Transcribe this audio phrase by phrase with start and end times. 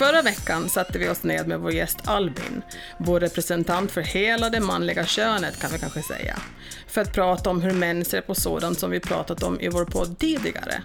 [0.00, 2.62] Förra veckan satte vi oss ned med vår gäst Albin,
[2.98, 6.38] vår representant för hela det manliga könet kan vi kanske säga,
[6.86, 9.84] för att prata om hur män ser på sådant som vi pratat om i vår
[9.84, 10.82] podd tidigare.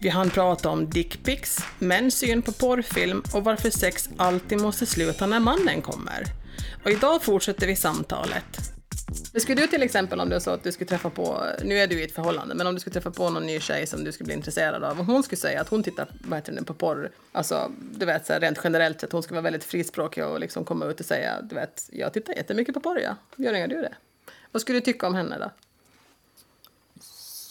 [0.00, 5.26] Vi hann prata om dickpics, mäns syn på porrfilm och varför sex alltid måste sluta
[5.26, 6.24] när mannen kommer.
[6.84, 8.73] Och idag fortsätter vi samtalet.
[9.12, 12.00] Skulle du till exempel om du sa att du skulle träffa på, nu är du
[12.00, 14.26] i ett förhållande, men om du skulle träffa på någon ny tjej som du skulle
[14.26, 17.10] bli intresserad av, och hon skulle säga att hon tittar vad heter det, på porr,
[17.32, 20.64] alltså du vet så här, rent generellt sett, hon skulle vara väldigt frispråkig och liksom
[20.64, 23.16] komma ut och säga, du vet, jag tittar jättemycket på porr, ja.
[23.36, 23.94] Gör inga du det?
[24.52, 25.50] Vad skulle du tycka om henne då?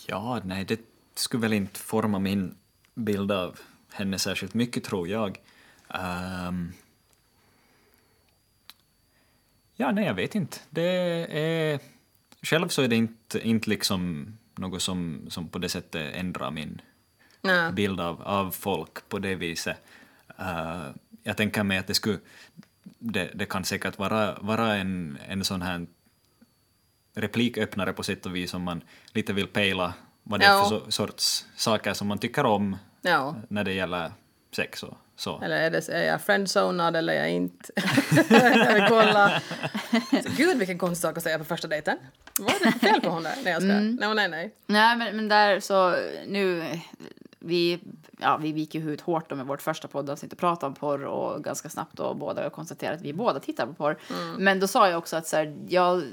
[0.07, 0.79] Ja, nej, det
[1.15, 2.55] skulle väl inte forma min
[2.93, 3.59] bild av
[3.91, 5.39] henne särskilt mycket, tror jag.
[6.47, 6.73] Um,
[9.75, 10.57] ja, nej, jag vet inte.
[10.69, 10.83] Det
[11.29, 11.79] är...
[12.41, 16.81] Själv så är det inte, inte liksom något som, som på det sättet ändrar min
[17.41, 17.71] Nej.
[17.71, 19.77] bild av, av folk på det viset.
[20.39, 20.89] Uh,
[21.23, 22.19] jag tänker mig att det skulle...
[22.99, 25.87] Det, det kan säkert vara, vara en, en sån här
[27.15, 28.81] repliköppnare på sätt och vis om man
[29.13, 33.35] lite vill pejla vad det är för sorts saker som man tycker om Ja.
[33.47, 34.11] när det gäller
[34.51, 35.41] sex och så.
[35.41, 37.71] Eller är, det, är jag friendzonad eller är jag inte?
[38.29, 39.41] jag vill kolla.
[40.11, 41.97] Så, gud vilken konstig sak att säga på första dejten.
[42.39, 43.35] Vad är det fel på hon där?
[43.43, 43.71] Nej jag ska.
[43.71, 44.55] Nej, nej, nej.
[44.65, 45.95] Nej, men, men där så
[46.27, 46.63] nu,
[47.39, 47.79] vi,
[48.19, 51.05] ja, vi gick ju ut hårt då med vårt första poddavsnitt och pratade om porr
[51.05, 53.97] och ganska snabbt och båda konstaterade att vi båda tittar på porr.
[54.37, 56.03] Men då sa jag också att så här, jag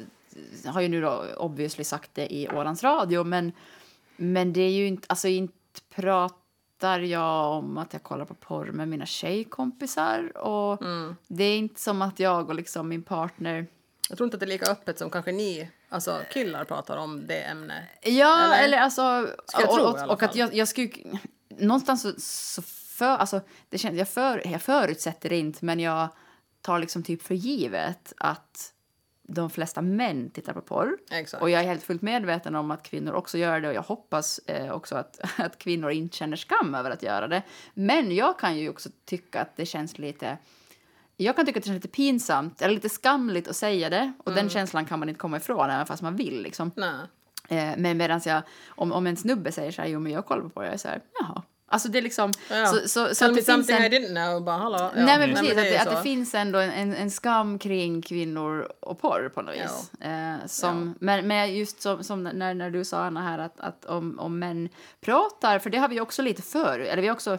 [0.64, 3.52] har ju nu då obviously sagt det i Ålands Radio, men,
[4.16, 5.52] men det är ju inte, alltså inte
[6.80, 10.82] pratar jag om att jag kollar på porr med mina tjejkompisar och
[11.26, 13.66] det är inte som att jag och liksom min partner
[14.08, 17.26] Jag tror inte att det är lika öppet som kanske ni, alltså killar pratar om
[17.26, 17.84] det ämnet.
[18.02, 18.64] Ja, Eller?
[18.64, 19.28] eller, alltså...
[19.46, 20.90] Ska jag och, tro och, alla och att jag, jag skulle...
[21.48, 23.16] Någonstans så, så för...
[23.16, 26.08] Alltså, det känns, jag, för, jag förutsätter det inte, men jag
[26.60, 28.72] tar liksom typ för givet att
[29.34, 30.98] de flesta män tittar på porr.
[31.10, 31.42] Exakt.
[31.42, 34.38] Och jag är helt fullt medveten om att kvinnor också gör det och jag hoppas
[34.46, 37.42] eh, också att, att kvinnor inte känner skam över att göra det.
[37.74, 40.38] Men jag kan ju också tycka att det känns lite...
[41.16, 44.26] Jag kan tycka att det känns lite pinsamt eller lite skamligt att säga det och
[44.28, 44.36] Mm.
[44.36, 46.70] den känslan kan man inte komma ifrån även fast man vill liksom.
[47.48, 50.48] Eh, men medan jag, om, om en snubbe säger så här, jo men jag kollar
[50.48, 51.42] på det, jag är så här, jaha.
[51.72, 52.66] Alltså det är liksom, Ja.
[52.66, 54.42] så, så, så Tell me det finns something I en, didn't know.
[54.44, 54.78] Bara, hallå.
[54.78, 54.90] Ja.
[55.04, 58.02] nej men precis, att, är det, att det finns ändå en, en, en skam kring
[58.02, 60.00] kvinnor och porr på något vis.
[60.00, 63.84] Eh, som, men, men just som, som när, när du sa Anna här att, att
[63.84, 64.68] om, om män
[65.00, 67.38] pratar, för det har vi också lite för, eller vi har också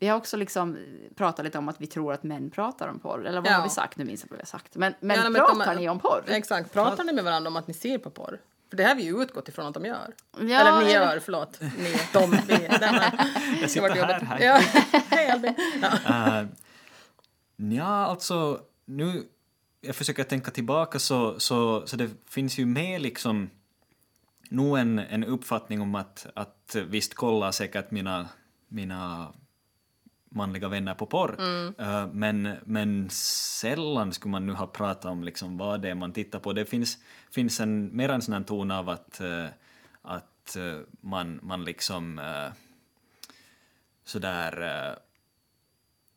[0.00, 0.76] vi har också liksom
[1.16, 3.26] pratat lite om att vi tror att män pratar om porr.
[3.26, 3.56] Eller vad Ja.
[3.56, 3.98] har vi sagt?
[3.98, 4.76] Nu minns jag vad vi har sagt.
[4.76, 6.22] Men, men Ja, men pratar de- ni om porr?
[6.26, 6.72] Exakt.
[6.72, 8.38] Pratar ni med varandra om att ni ser på porr?
[8.70, 10.14] För det har vi ju utgått ifrån att de gör.
[10.32, 11.60] Ja, eller ni gör, förlåt.
[11.60, 12.54] Ni, de, vi.
[13.60, 14.40] Jag sitter här, här.
[14.40, 14.60] Ja.
[15.08, 15.54] Hej Albin.
[15.82, 16.42] Ja.
[16.42, 16.48] Uh,
[17.76, 19.24] ja, alltså nu...
[19.80, 23.50] Jag försöker tänka tillbaka så, så, så det finns ju med liksom
[24.50, 28.28] nog en, en uppfattning om att, att visst kollar säkert mina,
[28.68, 29.32] mina
[30.30, 31.36] manliga vänner på porr,
[31.78, 36.12] Eh, men, men sällan skulle man nu ha pratat om liksom vad det är man
[36.12, 36.52] tittar på.
[36.52, 36.98] Det finns,
[37.30, 39.46] finns en, mer en sån här ton av att, eh,
[40.02, 42.52] att eh, man, man liksom uh,
[44.04, 44.98] sådär uh,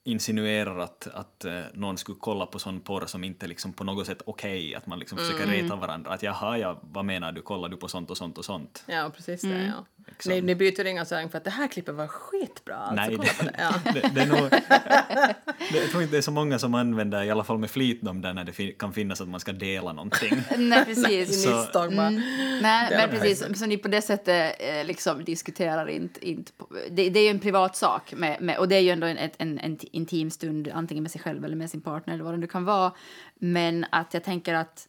[0.04, 4.22] insinuerar att, att någon skulle kolla på sån porr som inte liksom på något sätt
[4.26, 6.12] okej, att man liksom försöker reta varandra.
[6.12, 8.84] Att jaha, ja, vad menar du, kollar du på sånt och sånt och sånt?
[8.88, 9.48] ja, precis det.
[9.48, 9.68] Mm.
[9.68, 9.86] Ja.
[10.08, 10.32] Liksom.
[10.34, 12.76] Ni, ni byter inga här för att det här klippet var skitbra.
[12.76, 13.56] Alltså, Nej, kolla på det.
[13.58, 13.92] Ja.
[13.94, 14.50] det, det är nog,
[15.72, 18.00] det, jag tror inte det är så många som använder, i alla fall med flit,
[18.02, 20.42] de där när det kan finnas att man ska dela någonting.
[20.58, 21.44] Nej, precis.
[21.44, 22.10] Så- Misstag bara.
[22.10, 23.60] Nej, men precis.
[23.60, 26.30] Så ni på det sättet eh, liksom diskuterar inte...
[26.30, 28.14] inte på, det, det är ju en privat sak.
[28.18, 31.12] Med, med, och det är ju ändå en, ett- en, en intim stund, antingen med
[31.12, 32.92] sig själv eller med sin partner eller vad det nu kan vara.
[33.40, 34.88] Men att jag tänker att,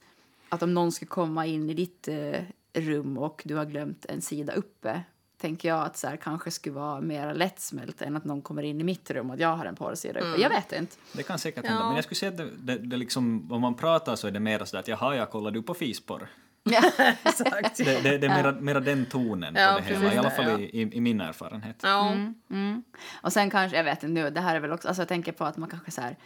[0.49, 2.41] att om någon skulle komma in i ditt eh,
[2.75, 5.01] rum och du har glömt en sida uppe
[5.43, 8.81] tänker jag att så här, kanske skulle vara mer lättsmält än att någon kommer in
[8.81, 10.43] i mitt rum och jag har en porrsida uppe.
[10.43, 10.97] Jag vet inte.
[11.13, 11.87] Det kan säkert hända, Ja.
[11.87, 14.41] men jag skulle säga att det, det, det liksom, om man pratar så är det
[14.41, 16.29] mer sådär att jaha, jag kollar du på fisporr?
[16.65, 16.83] Ja.
[17.25, 17.77] Exakt.
[17.85, 20.51] Det, det, det är mera, mera den tonen Ja, på det hela, i alla fall
[20.51, 20.59] ja.
[20.59, 21.77] i, i, min erfarenhet.
[21.83, 22.13] Ja.
[22.51, 22.83] Mm.
[23.23, 25.33] Och sen kanske, jag vet inte nu, det här är väl också, alltså jag tänker
[25.33, 26.17] på att man kanske så här,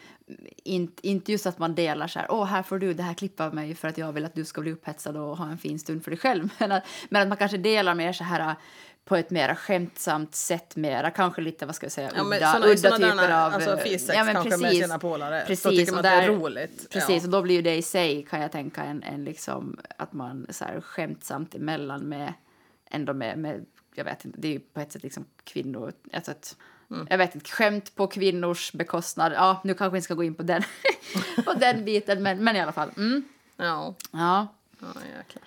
[0.65, 3.41] inte, inte just att man delar så här, åh här får du det här klipp
[3.41, 5.79] av mig för att jag vill att du ska bli upphetsad och ha en fin
[5.79, 6.49] stund för dig själv.
[6.59, 8.55] Men att, men att man kanske delar mer så här
[9.09, 12.53] på ett mer skämtsamt sätt mera, kanske lite, vad ska jag säga, Ja, men udda,
[12.53, 13.53] såna- udda såna typer där, av...
[13.55, 15.41] alltså, eh, fissex kanske med sina polare.
[15.41, 16.91] Så Precis, tycker man att det är där- roligt.
[16.91, 17.25] Precis, Ja.
[17.25, 20.47] och då blir ju det i sig, kan jag tänka, en, en liksom, att man
[20.51, 22.33] så här skämtsamt emellan med,
[22.91, 26.31] ändå med, med jag vet inte, det är ju på ett sätt liksom kvinnor, alltså
[26.31, 26.57] ett,
[27.09, 29.33] jag vet inte, skämt på kvinnors bekostnad.
[29.33, 30.63] Ja, nu kanske vi ska gå in på den,
[31.45, 32.91] på den biten, men, men i alla fall.
[32.97, 33.25] Mm.
[33.57, 33.95] Ja.
[34.13, 34.47] Ja.
[34.81, 34.87] Ja,
[35.19, 35.43] jäklar.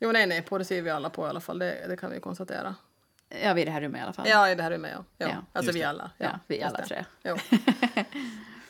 [0.00, 1.58] Jo, nej, nej, på det ser vi alla på i alla fall.
[1.58, 2.74] Det, det kan vi konstatera.
[3.42, 4.28] Ja, vi är i det här rummet i alla fall.
[4.28, 5.04] Ja, det här är med, ja.
[5.18, 5.28] ja.
[5.28, 5.36] Ja.
[5.52, 6.10] Alltså vi alla.
[6.18, 7.04] Ja, vi just alla tre.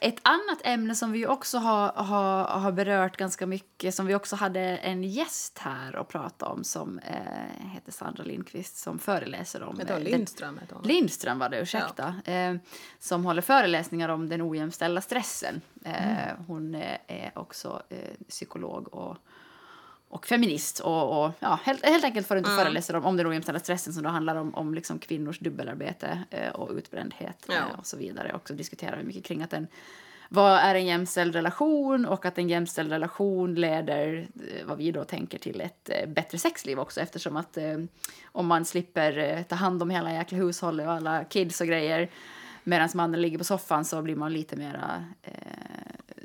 [0.03, 4.37] Ett annat ämne som vi också har, har, har berört ganska mycket, som vi också
[4.37, 9.79] hade en gäst här och prata om som eh, heter Sandra Lindqvist som föreläser om...
[9.79, 10.59] Hon eh, Lindström?
[10.59, 10.85] Heter hon.
[10.85, 12.15] Lindström var det, ursäkta.
[12.25, 12.56] Eh,
[12.99, 15.61] som håller föreläsningar om den ojämställda stressen.
[15.85, 19.17] Eh, hon eh, är också eh, psykolog och,
[20.11, 20.81] och feminist.
[20.81, 23.93] Och, och ja, helt, helt enkelt för att inte föreläser om, om den ojämställda stressen
[23.93, 27.55] som då handlar om, om liksom kvinnors dubbelarbete eh, och utbrändhet Ja.
[27.55, 28.33] eh, och så vidare.
[28.35, 29.67] Också diskuterar vi mycket kring att den
[30.33, 35.05] vad är en jämställd relation och att en jämställd relation leder, eh, vad vi då
[35.05, 37.79] tänker, till ett eh, bättre sexliv också eftersom att eh,
[38.25, 42.11] om man slipper eh, ta hand om hela jäkla hushållet och alla kids och grejer
[42.65, 45.05] medan mannen ligger på soffan så blir man lite mera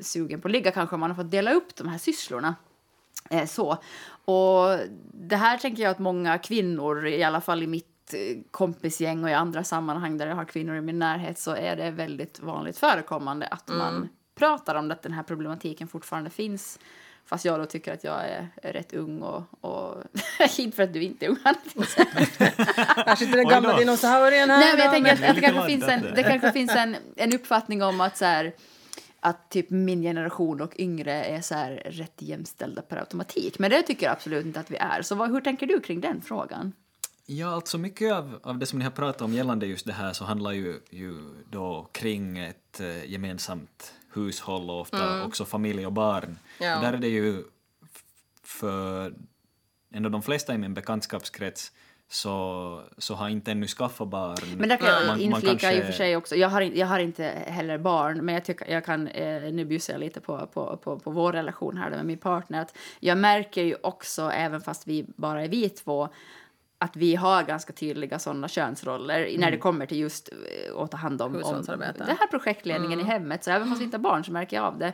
[0.01, 2.55] sugen på att ligga kanske om man har fått dela upp de här sysslorna.
[3.29, 3.77] Eh, så.
[4.25, 4.79] Och
[5.13, 9.29] det här tänker jag att många kvinnor, i alla fall i mitt eh, kompisgäng och
[9.29, 12.77] i andra sammanhang där jag har kvinnor i min närhet så är det väldigt vanligt
[12.77, 16.79] förekommande att man pratar om att den här problematiken fortfarande finns.
[17.25, 20.03] Fast jag då tycker att jag är, rätt ung och, och
[20.57, 21.37] inte för att du inte är ung.
[21.45, 24.59] Här sitter den gamla dinosaurien här.
[24.59, 26.23] Nej, men jag tänker att, att det kanske finns en, det.
[26.23, 28.53] kanske finns en, en uppfattning om att så här,
[29.25, 33.59] att typ min generation och yngre är så här rätt jämställda per automatik.
[33.59, 35.01] Men det tycker jag absolut inte att vi är.
[35.01, 36.73] Så vad, hur tänker du kring den frågan?
[37.25, 40.13] Ja, alltså mycket av, av det som ni har pratat om gällande just det här
[40.13, 41.17] så handlar ju, ju
[41.51, 46.37] då kring ett eh, gemensamt hushåll och ofta också familj och barn.
[46.59, 46.75] Ja.
[46.75, 47.43] Och där är det ju
[48.43, 49.13] för
[49.93, 51.71] ändå de flesta i min bekantskapskrets
[52.07, 54.35] så, så har inte ännu skaffat barn.
[54.57, 56.35] Men där kan jag Man- man inflika i och kanske- för sig också.
[56.35, 59.93] Jag har, jag har inte heller barn, men jag, tycker, jag kan, eh, nu bjussar
[59.93, 62.61] jag lite på, på, på, på vår relation här med min partner.
[62.61, 66.09] Att jag märker ju också, även fast vi bara är vi två,
[66.77, 70.97] att vi har ganska tydliga sådana könsroller när det kommer till just eh, att ta
[70.97, 73.43] hand om, om den här projektledningen i hemmet.
[73.43, 74.93] Så även fast vi inte har barn så märker jag av det.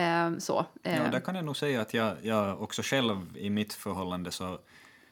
[0.00, 0.66] Eh, så.
[0.82, 4.30] Eh, Ja, där kan jag nog säga att jag, jag också själv i mitt förhållande
[4.30, 4.58] så,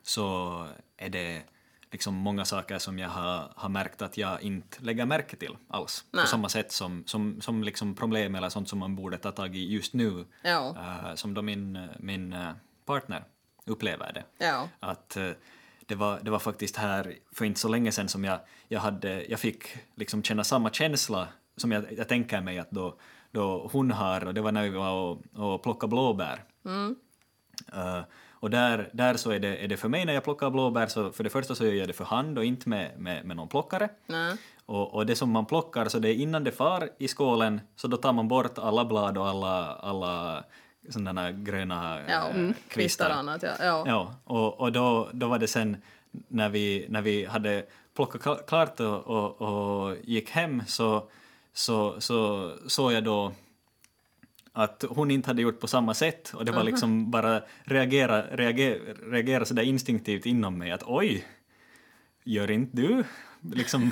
[0.03, 0.67] så
[0.97, 1.43] är det
[1.91, 6.05] liksom många saker som jag har, har märkt att jag inte lägger märke till alls.
[6.11, 6.25] Nej.
[6.25, 9.57] På samma sätt som, som, som liksom problem eller sånt som man borde ta tag
[9.57, 10.25] i just nu.
[10.43, 10.77] Ja.
[10.77, 12.51] eh, som då min, min eh,
[12.85, 13.25] partner
[13.65, 14.25] upplever det.
[14.47, 14.69] Ja.
[14.81, 15.31] Att eh,
[15.87, 19.25] det var, det var faktiskt här för inte så länge sedan som jag, jag, hade,
[19.25, 22.99] jag fick liksom känna samma känsla som jag, jag tänker mig att då,
[23.31, 26.45] då hon har, och det var när vi var och, och plockade blåbär.
[27.73, 28.01] Eh,
[28.41, 31.13] och där, där så är det, är det för mig när jag plockar blåbär så
[31.13, 33.49] för det första så gör jag det för hand och inte med, med, med någon
[33.49, 33.89] plockare.
[34.07, 34.37] Nej.
[34.67, 37.89] Och, och det som man plockar, så det är innan det far i skålen, så
[37.89, 40.45] då tar man bort alla blad och alla, alla
[40.91, 42.55] sådana gröna Ja, mm.
[42.69, 43.43] kvistar och annat.
[43.43, 43.55] Ja.
[43.61, 43.85] Ja.
[43.87, 45.77] Ja, och, och då, då var det sen
[46.29, 47.65] när vi, när vi hade
[47.97, 51.09] plockat kla- klart och, och, och gick hem så,
[51.53, 53.33] så, så såg jag då
[54.53, 58.79] att hon inte hade gjort på samma sätt och det var liksom bara reagera, reagera,
[59.11, 61.25] reagera sådär instinktivt inom mig att oj,
[62.25, 63.05] gör inte du?
[63.55, 63.91] Liksom,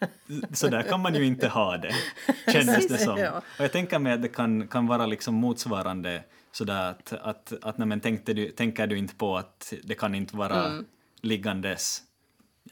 [0.52, 1.94] så där kan man ju inte ha det,
[2.52, 3.14] kändes det som.
[3.58, 7.78] Och jag tänker mig att det kan, kan vara liksom motsvarande sådär att, att, att
[7.78, 10.84] nej, men tänkte du, tänker du inte på att det kan inte vara Mm.
[11.22, 12.02] liggandes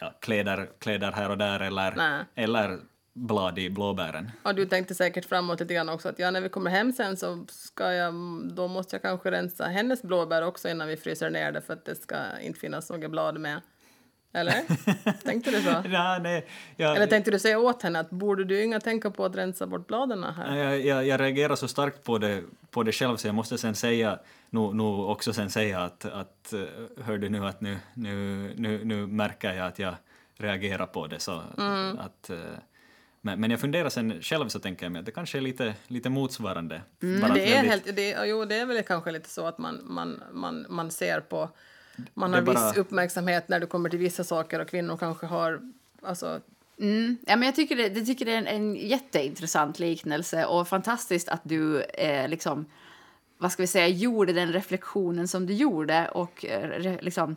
[0.01, 2.25] ja, kläder, kläder här och där eller, Nej.
[2.35, 2.79] eller
[3.15, 4.31] blad i blåbären.
[4.43, 7.17] Och du tänkte säkert framåt lite grann också att ja, när vi kommer hem sen
[7.17, 8.15] så ska jag,
[8.55, 11.85] då måste jag kanske rensa hennes blåbär också innan vi fryser ner det för att
[11.85, 13.61] det ska inte finnas några blad med.
[14.35, 14.55] Eller?
[15.25, 15.83] tänkte du så?
[15.89, 19.25] Ja, nej, jag, Eller tänkte du säga åt henne att borde du inga tänka på
[19.25, 20.57] att rensa bort bladen här?
[20.57, 23.75] jag, jag, jag reagerar så starkt på det, på det själv så jag måste sen
[23.75, 24.19] säga,
[24.51, 26.61] nog nu också sen säga att, att eh,
[27.05, 29.95] hör du nu att nu, nu, nu, nu märker jag att jag
[30.39, 31.99] reagerar på det så Mm.
[31.99, 32.37] att eh,
[33.23, 35.75] men, men jag funderar sen själv så tänker jag mig att det kanske är lite,
[35.87, 36.83] lite motsvarande.
[37.03, 39.81] Mm, det är, väldigt- helt, det, jo, det är väl kanske lite så att man,
[39.85, 41.49] man, man, man ser på...
[42.15, 45.61] Man har bara- viss uppmärksamhet när det kommer till vissa saker och kvinnor kanske har...
[46.03, 46.41] Alltså,
[46.79, 47.17] Mm.
[47.27, 51.29] Ja, men jag tycker det, det tycker det är en, en jätteintressant liknelse och fantastiskt
[51.29, 52.67] att du eh, liksom,
[53.39, 57.37] vad ska vi säga, gjorde den reflektionen som du gjorde och eh, re, liksom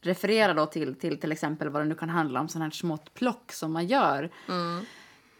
[0.00, 3.14] referera då till, till till exempel vad det nu kan handla om sådant här smått
[3.14, 4.30] plock som man gör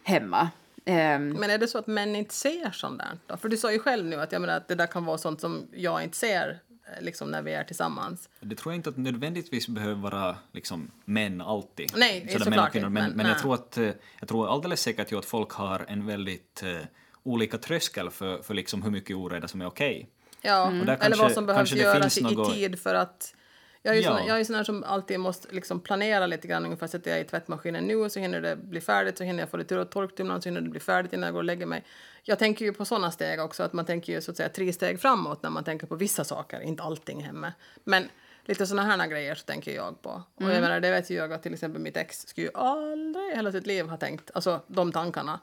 [0.03, 0.49] hemma.
[0.85, 3.17] Ehm, men är det så att män inte ser sånt där?
[3.27, 3.37] Då?
[3.37, 5.41] För du sa ju själv nu att, jag menar, att det där kan vara sånt
[5.41, 6.59] som jag inte ser
[6.97, 8.29] eh, liksom när vi är tillsammans.
[8.39, 11.91] Det tror jag inte att nödvändigtvis behöver vara liksom, män alltid.
[11.95, 13.89] Nej, Sådär såklart män Men, men- men jag, tror att, eh,
[14.19, 16.77] jag tror alldeles säkert ju att folk har en väldigt eh,
[17.23, 20.09] olika tröskel för, för liksom hur mycket oreda som är okej.
[20.41, 23.35] Ja, Och där eller kanske- vad som behövs kanske göras i något- tid för att...
[23.83, 24.17] Jag är ju Ja.
[24.17, 26.65] sån, jag är sån här som alltid måste liksom planera lite grann.
[26.65, 29.57] Ungefär sätter jag i tvättmaskinen nu så hinner det bli färdigt, så hinner jag få
[29.57, 31.83] lite torktumlaren så hinner det bli färdigt innan jag går och lägger mig.
[32.23, 34.73] Jag tänker ju på såna steg också, att man tänker ju så att säga tre
[34.73, 37.53] steg framåt när man tänker på vissa saker, inte allting hemma.
[37.83, 38.09] Men
[38.45, 40.23] lite såna här grejer så tänker jag på.
[40.35, 40.53] Och Mm.
[40.53, 43.35] jag menar, det vet ju jag att till exempel mitt ex skulle ju aldrig i
[43.35, 45.39] hela sitt liv ha tänkt, alltså de tankarna.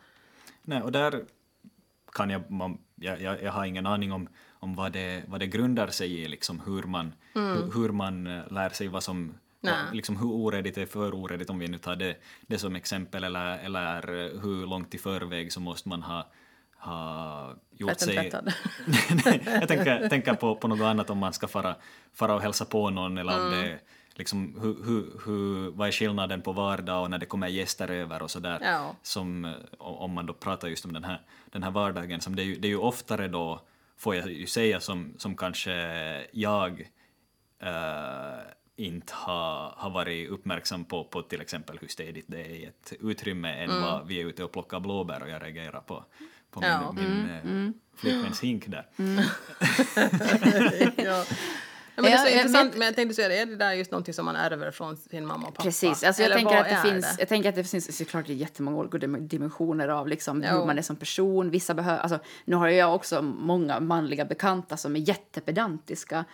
[0.62, 1.24] Nej, och där
[2.12, 5.46] kan jag, man, jag, jag, jag har ingen aning om, om vad, det, vad det
[5.46, 9.34] grundar sig i, liksom hur man, hur, hur man eh, lär sig vad som
[9.86, 13.24] vad- liksom hur oredigt är för oredigt om vi nu tar det, det som exempel
[13.24, 14.02] eller, eller
[14.42, 16.26] hur långt i förväg så måste man ha,
[16.76, 18.14] ha gjort sig...
[19.60, 21.76] jag tänker, tänker på, på något annat om man ska fara,
[22.14, 23.62] fara och hälsa på någon eller om Mm.
[23.62, 23.78] det
[24.18, 28.22] liksom, hur, hur, hur, vad är skillnaden på vardag och när det kommer gäster över
[28.22, 28.58] och sådär.
[28.62, 28.96] Ja.
[29.02, 31.20] Som, eh, om man då pratar just om den här,
[31.52, 33.60] den här vardagen, som det, är ju, det är ju oftare då,
[33.96, 35.72] får jag ju säga, som, som kanske
[36.32, 36.80] jag
[37.62, 38.38] eh,
[38.76, 42.92] inte har, har varit uppmärksam på, på till exempel hur städigt det är i ett
[43.00, 46.04] utrymme än vad vi är ute och plockar blåbär och jag reagerar på,
[46.50, 46.92] på min, Ja.
[46.92, 48.86] min eh, flickväns hink där.
[51.04, 51.24] ja.
[52.02, 54.14] Men det är så jag- intressant, men- jag tänkte säga, är det där just någonting
[54.14, 55.62] som man ärver från sin mamma och pappa?
[55.64, 58.28] Precis, alltså jag, Eller tänker att det är finns, jag tänker att det finns såklart
[58.28, 61.50] jättemånga olika dim- dimensioner av liksom hur man är som person.
[61.50, 66.24] Vissa behöver, alltså, nu har jag också många manliga bekanta som är jättepedantiska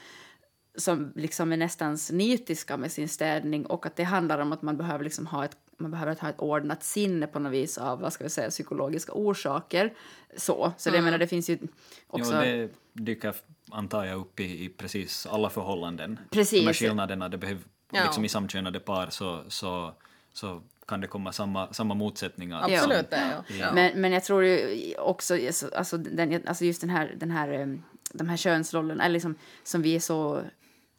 [0.76, 4.76] som liksom är nästan nitiska med sin städning och att det handlar om att man
[4.76, 8.12] behöver liksom ha ett man behöver ha ett ordnat sinne på något vis av vad
[8.12, 9.92] ska vi säga, psykologiska orsaker.
[10.36, 11.58] Så, så det, jag menar, det finns ju
[12.06, 12.32] också...
[12.34, 13.34] Jo, det dyker,
[13.70, 16.18] antar jag, upp i, i precis alla förhållanden.
[16.30, 16.60] Precis.
[16.60, 17.62] De här skillnaderna, det behöver,
[17.92, 18.02] Ja.
[18.04, 19.92] liksom i samkönade par så, så,
[20.32, 22.62] så kan det komma samma, samma motsättningar.
[22.62, 23.20] Absolut, jag.
[23.20, 23.44] Ja.
[23.60, 23.72] Ja.
[23.74, 27.52] Men, men jag tror ju också, alltså, alltså, den, alltså just den här, den här,
[27.52, 27.66] eh,
[28.12, 30.42] de här könsrollerna, eller liksom, som vi är så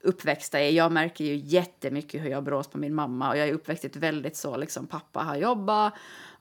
[0.06, 0.70] uppväxta är.
[0.70, 3.88] Jag märker ju jättemycket hur jag brås på min mamma och jag är uppväxt i
[3.88, 5.94] ett väldigt så, liksom, pappa har jobbat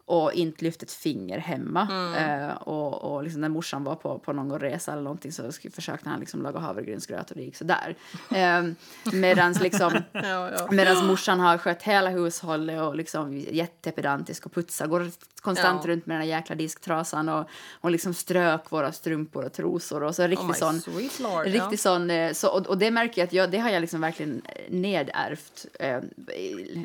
[0.06, 1.88] och inte lyft ett finger hemma.
[2.18, 6.08] Eh, och och liksom, när morsan var på, på någon resa eller någonting så försökte
[6.08, 7.96] han liksom laga havregrynsgröt och det gick sådär.
[8.34, 8.64] Eh,
[9.12, 10.68] medans liksom, Ja, ja.
[10.70, 14.86] Medan morsan har skött hela hushållet och liksom jättepedantisk och putsar.
[14.86, 15.90] Går konstant Ja.
[15.90, 17.48] runt med den jäkla disktrasan och,
[17.80, 20.02] och liksom strök våra strumpor och trosor.
[20.02, 20.80] Och så Oh riktigt my sån...
[21.20, 21.44] lord.
[21.44, 21.76] Riktigt ja.
[21.76, 24.42] sån, eh, så, och, och det märker jag att jag, det har jag liksom verkligen
[24.68, 25.66] nedärvt.
[25.80, 26.00] Eh,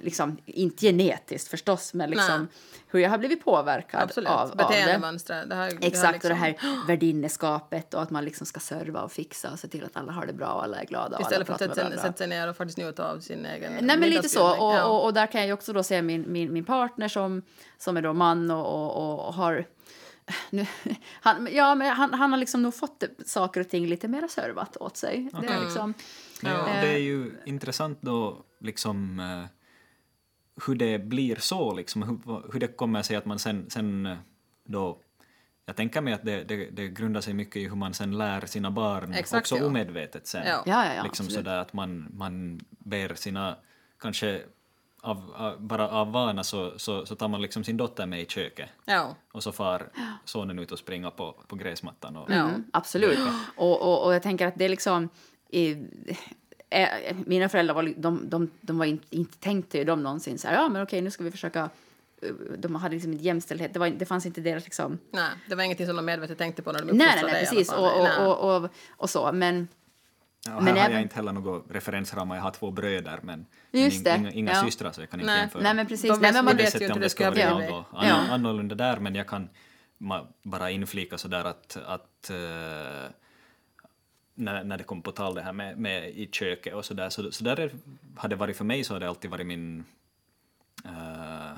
[0.03, 2.47] liksom, inte genetiskt förstås, men liksom Nej.
[2.88, 4.29] hur jag har blivit påverkad Absolut.
[4.29, 4.55] av, av det.
[4.55, 5.45] Beteendemönster.
[5.45, 8.59] Det här, Exakt, det här liksom, och det här värdinneskapet och att man liksom ska
[8.59, 11.21] serva och fixa och se till att alla har det bra och alla är glada.
[11.21, 14.29] Istället för att sätta sig, ner och faktiskt njuta av sin egen Nej men lite
[14.29, 14.49] så.
[14.49, 14.85] Och, Ja.
[14.85, 17.41] och, och där kan jag också då se min, min, min partner som,
[17.77, 19.65] som är då man och, och, och har...
[20.49, 20.65] Nu,
[21.21, 24.77] han, ja, men han, han har liksom nog fått saker och ting lite mer servat
[24.77, 25.29] åt sig.
[25.41, 25.93] Det är liksom,
[26.41, 29.58] Ja, och det är ju intressant då liksom eh,
[30.67, 34.17] hur det blir så, liksom, hur, hur det kommer sig att man sen, sen
[34.63, 35.01] då
[35.65, 38.45] jag tänker mig att det, det, det grundar sig mycket i hur man sen lär
[38.45, 39.65] sina barn, Exakt, också ja.
[39.65, 40.47] omedvetet sen.
[40.47, 40.63] Ja.
[40.65, 43.55] Ja, ja, ja, liksom sådär att man, man ber sina,
[43.99, 44.41] kanske
[45.01, 48.25] av, av, bara av vana så, så, så tar man liksom sin dotter med i
[48.25, 49.15] köket Ja.
[49.31, 49.89] och så far
[50.25, 52.15] sonen ut och springer på, på gräsmattan.
[52.15, 52.35] Och, Ja.
[52.49, 53.19] mm, absolut.
[53.57, 55.09] Och, och, och jag tänker att det är liksom...
[55.51, 55.77] I,
[56.69, 60.47] eh, mina föräldrar var, de, de, de var inte, inte tänkte ju de någonsin så
[60.47, 61.69] här, ja men okej nu ska vi försöka...
[62.21, 64.97] eh, De hade liksom inte jämställdhet, det, var, det fanns inte deras liksom...
[65.11, 67.43] Nej, det var ingenting som de medvetet tänkte på när de Nej, nej, uppfostrade nej,
[67.43, 67.73] i alla precis.
[67.73, 68.25] Och, Nej.
[68.27, 69.67] och, och, och, och så, men...
[70.45, 73.45] Ja, Men här har även- jag inte heller några referensramar, jag har två bröder men,
[73.71, 74.63] Just men inga, inga ja.
[74.63, 75.41] systrar så jag kan inte Nej.
[75.41, 75.63] jämföra.
[75.63, 76.11] Nej men precis.
[76.11, 77.99] De Nej, men man vet ju inte om det ska vara något Ja.
[77.99, 79.49] ann- annorlunda där men jag kan
[80.43, 83.09] bara inflika sådär att, att eh,
[84.39, 87.10] när, när det kom på tal det här med, med i köket och sådär.
[87.10, 87.72] Så, så där är,
[88.15, 89.84] har det varit för mig så har det alltid varit min
[90.86, 91.58] eh,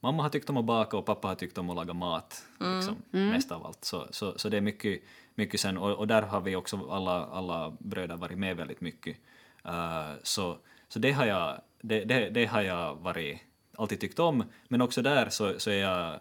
[0.00, 3.02] Mamma har tyckt om att baka och pappa har tyckt om att laga mat, liksom,
[3.10, 3.84] mest av allt.
[3.84, 5.02] Så, så, så det är mycket,
[5.34, 9.16] mycket sen, och, och där har vi också alla, alla bröder varit med väldigt mycket.
[9.64, 10.58] Eh, så,
[10.88, 13.38] så det har jag, det, det, det har jag varit,
[13.76, 16.14] alltid tyckt om, men också där så, så är jag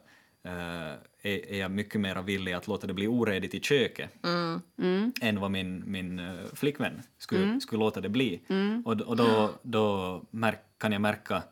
[0.43, 4.09] eh, är, är jag mycket mer villig att låta det bli oredigt i köket
[5.21, 8.41] än vad min, min eh, flickvän skulle, skulle låta det bli.
[8.85, 11.43] Och, och då, då märk, kan jag märka,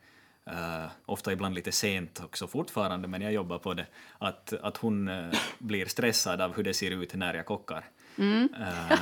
[0.45, 3.85] eh, ofta ibland lite sent också fortfarande, men jag jobbar på det,
[4.17, 7.85] att, att hon eh, blir stressad av hur det ser ut när jag kockar.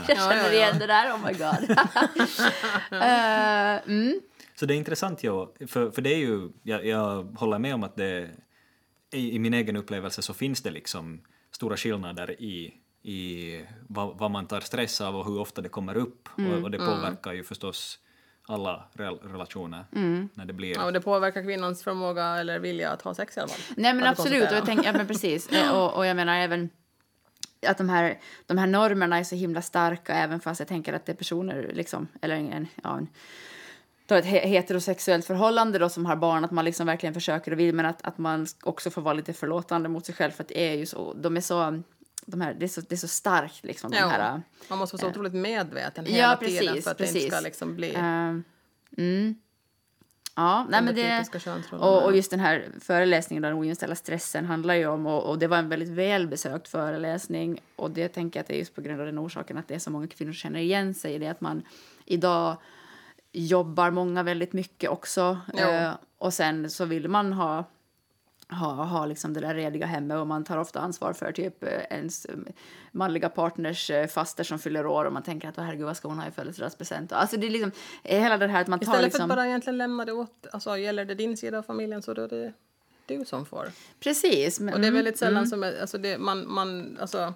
[0.07, 1.77] Jag känner igen det där, oh my god.
[3.87, 4.19] Mm.
[4.55, 7.83] Så det är intressant, ja, för, för det är ju, jag, jag håller med om
[7.83, 8.29] att det,
[9.13, 11.21] i, i min egen upplevelse så finns det liksom
[11.51, 12.73] stora skillnader i,
[13.03, 16.29] i vad, vad man tar stress av och hur ofta det kommer upp.
[16.35, 17.99] Och, och det påverkar ju förstås
[18.47, 19.85] alla rel, relationer
[20.33, 20.75] när det blir...
[20.75, 23.75] Ja, och det påverkar kvinnans förmåga eller vilja att ha sex i alla fall.
[23.77, 25.49] Nej men absolut, och jag tänker, ja, men precis.
[25.51, 26.69] Eh, Och, och jag menar även
[27.67, 31.05] att de här, de här normerna är så himla starka även fast jag tänker att
[31.05, 33.07] det är personer liksom, eller en, ja, en
[34.07, 37.59] då ett he- heterosexuellt förhållande då som har barn, att man liksom verkligen försöker och
[37.59, 40.47] vill men att, att man också får vara lite förlåtande mot sig själv för att
[40.47, 41.83] det är ju så, de är så,
[42.25, 44.95] de här, det, är så, det är så starkt liksom de Ja, här man måste
[44.95, 47.33] vara så otroligt medveten Ja, hela tiden precis, för att det inte precis.
[47.33, 47.93] ska liksom bli...
[47.95, 48.01] Eh,
[48.97, 49.35] mm.
[50.35, 51.25] Ja, nej, men det,
[51.71, 55.47] och, och just den här föreläsningen, den ojämställda stressen, handlar ju om, och, och det
[55.47, 58.99] var en väldigt välbesökt föreläsning, och det tänker jag att det är just på grund
[58.99, 61.27] av den orsaken att det är så många kvinnor som känner igen sig i det,
[61.27, 61.63] att man
[62.05, 62.57] idag
[63.31, 67.63] jobbar många väldigt mycket också, eh, och sen så vill man ha
[68.49, 71.69] ha, ha liksom det där rediga hemmet och man tar ofta ansvar för typ eh,
[71.89, 72.35] ens eh,
[72.91, 76.07] manliga partners eh, faster som fyller år och man tänker att "Åh, herregud vad ska
[76.07, 77.11] hon ha i födelsedagspresent?
[77.11, 77.71] Alltså det är liksom
[78.03, 79.19] hela det här att man tar Istället liksom...
[79.19, 82.13] för att bara egentligen lämna det åt, alltså gäller det din sida av familjen så
[82.13, 82.53] då är det
[83.05, 83.71] du som får.
[83.99, 84.59] Precis.
[84.59, 87.33] Men, Och det är mm, väldigt sällan som, är- alltså det, man, man, alltså,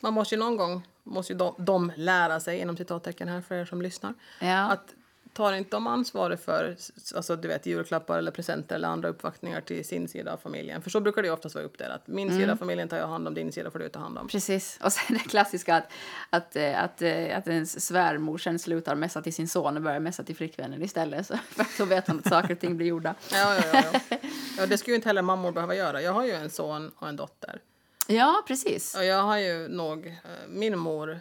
[0.00, 3.54] man måste ju någon gång, måste ju de, de lära sig, inom citattecken här för
[3.54, 4.70] er som lyssnar, Ja.
[4.70, 4.94] att
[5.36, 6.76] tar inte de ansvaret för
[7.14, 10.82] alltså, du vet, julklappar eller presenter eller andra uppvaktningar till sin sida av familjen?
[10.82, 12.06] För så brukar det oftast vara uppdelat.
[12.06, 12.40] Min Mm.
[12.40, 14.28] sida av familjen tar jag hand om, din sida får du ta hand om.
[14.28, 14.78] Precis.
[14.82, 15.92] Och sen det klassiska att,
[16.30, 20.00] att, eh, att, eh, att ens svärmor sen slutar messa till sin son och börjar
[20.00, 21.26] messa till flickvännen istället.
[21.26, 23.14] Så, för så vet hon att saker och ting blir gjorda.
[23.32, 24.16] Ja, ja, ja, ja.
[24.58, 26.02] ja, det skulle ju inte heller mammor behöva göra.
[26.02, 27.60] Jag har ju en son och en dotter.
[28.08, 28.94] Ja, precis.
[28.96, 30.12] Och jag har ju nog, eh,
[30.48, 31.20] min mor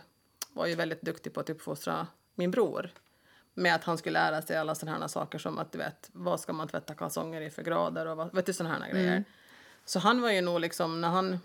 [0.54, 2.90] var ju väldigt duktig på att uppfostra min bror.
[3.58, 6.40] Med att han skulle lära sig alla sådana här saker som att du vet, vad
[6.40, 9.24] ska man tvätta kalsonger i för grader och vad, vet du sådana här grejer.
[9.86, 11.40] Så han var ju nog liksom, när han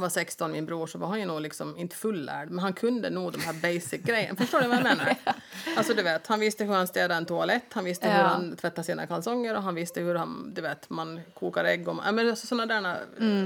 [0.00, 3.10] var 16, min bror, så var han ju nog liksom inte fullärd, men han kunde
[3.10, 4.36] nog de här basic grejerna.
[4.36, 5.16] Förstår du vad jag menar?
[5.76, 8.26] Alltså du vet, han visste hur han städade en toalett, han visste hur Ja.
[8.26, 11.96] han tvättade sina kalsonger och han visste hur han, du vet, man kokar ägg och,
[12.04, 12.96] ja men alltså sådana där,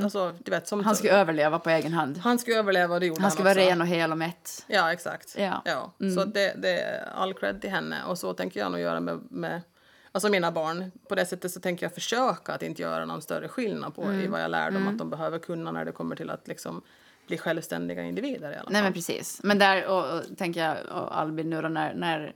[0.05, 2.19] alltså du vet, som Han skulle överleva på egen hand.
[2.19, 4.65] han skulle överleva och det gjorde Han skulle vara ren och hel och mätt.
[4.67, 5.35] Ja, exakt.
[5.39, 5.63] Ja.
[6.01, 6.15] Mm.
[6.15, 7.97] Så det, det är all cred till henne.
[8.07, 9.61] Och så tänker jag nog göra med, med
[10.17, 10.93] alltså mina barn.
[11.09, 14.21] På det sättet så tänker jag försöka att inte göra någon större skillnad på Mm.
[14.21, 16.83] i vad jag lär dem att de behöver kunna när det kommer till att liksom
[17.27, 18.73] bli självständiga individer i alla fall.
[18.73, 19.41] Nej men precis.
[19.43, 22.35] Men där och, och, tänker jag, och Albin nu då när, när,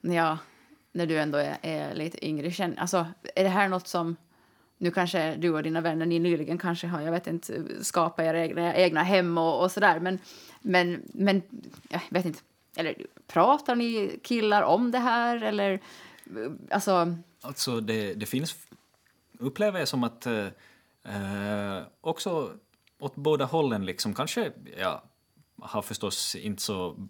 [0.00, 0.36] när, jag,
[0.92, 4.16] när du ändå är, är lite yngre, känn, alltså är det här något som
[4.78, 8.44] nu kanske du och dina vänner, ni nyligen kanske har, jag vet inte, skapat era
[8.44, 10.18] egna, egna hem och, och sådär, men,
[10.60, 11.42] men, men
[11.88, 12.40] jag vet inte,
[12.76, 12.94] eller
[13.26, 15.80] pratar ni killar om det här eller,
[16.70, 18.56] alltså, Alltså det, det finns,
[19.38, 22.52] upplever jag som att eh, också
[22.98, 25.02] åt båda hållen liksom, kanske, jag
[25.58, 27.08] har förstås inte så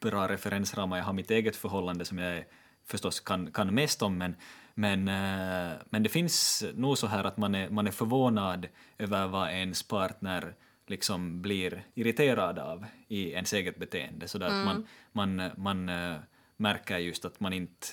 [0.00, 2.44] bra referensramar, jag har mitt eget förhållande som jag
[2.86, 4.36] förstås kan, kan mest om, men,
[4.74, 9.26] men, eh, men det finns nog så här att man är, man är förvånad över
[9.26, 10.54] vad ens partner
[10.86, 16.16] liksom blir irriterad av i ens eget beteende, så att man, man, man eh,
[16.56, 17.86] märker just att man inte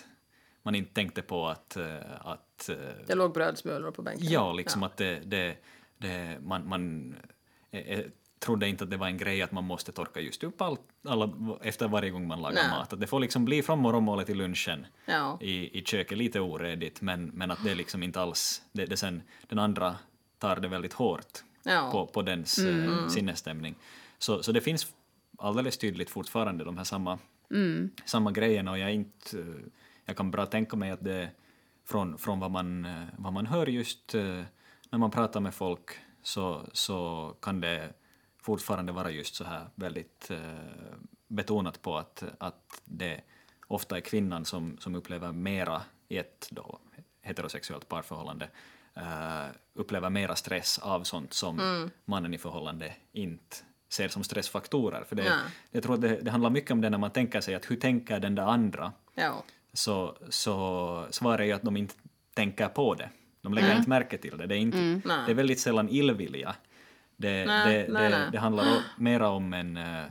[0.63, 2.75] man inte tänkte på att, eh, att eh,
[3.07, 4.27] Det låg brödsmulor på bänken.
[4.31, 5.55] ja, liksom att det, det,
[5.97, 7.15] det, man, man
[7.71, 8.05] eh, eh,
[8.39, 11.57] trodde inte att det var en grej att man måste torka just upp allt, alla,
[11.61, 12.69] efter varje gång man lagar Nej.
[12.69, 12.93] mat.
[12.93, 15.37] Att det får liksom bli från morgonmålet till lunchen Ja.
[15.41, 19.21] i, i köket lite oredigt, men, men att det liksom inte alls, det, det sen,
[19.47, 19.95] den andra
[20.37, 21.89] tar det väldigt hårt Ja.
[21.91, 23.75] på, på dens eh, sinnesstämning.
[24.17, 24.93] Så, så det finns
[25.37, 27.19] alldeles tydligt fortfarande de här samma,
[28.05, 29.45] samma grejerna och jag, är inte,
[30.09, 31.29] jag kan bra tänka mig att det
[31.85, 34.43] från, från vad, man, eh, vad man hör just eh,
[34.89, 35.89] när man pratar med folk
[36.23, 37.93] så, så kan det
[38.41, 40.39] fortfarande vara just så här väldigt eh,
[41.27, 43.21] betonat på att, att det
[43.67, 46.79] ofta är kvinnan som, som upplever mera i ett då
[47.21, 48.49] heterosexuellt parförhållande
[49.73, 53.55] upplever mera stress av sånt som mannen i förhållande inte
[53.89, 55.03] ser som stressfaktorer.
[55.03, 55.39] För det, Nej.
[55.71, 57.75] jag tror att det, det handlar mycket om det när man tänker sig att hur
[57.75, 58.93] tänker den där andra?
[59.15, 59.43] Ja.
[59.73, 61.95] Så, så svaret är ju att de inte
[62.33, 63.09] tänker på det.
[63.41, 64.45] De lägger inte märke till det.
[64.45, 65.01] Det är, inte, Nej.
[65.25, 66.55] det är väldigt sällan illvilja.
[67.17, 68.29] Det, Nej, det, nej, det, nej.
[68.31, 68.65] det handlar
[68.97, 70.03] mera om en, eh,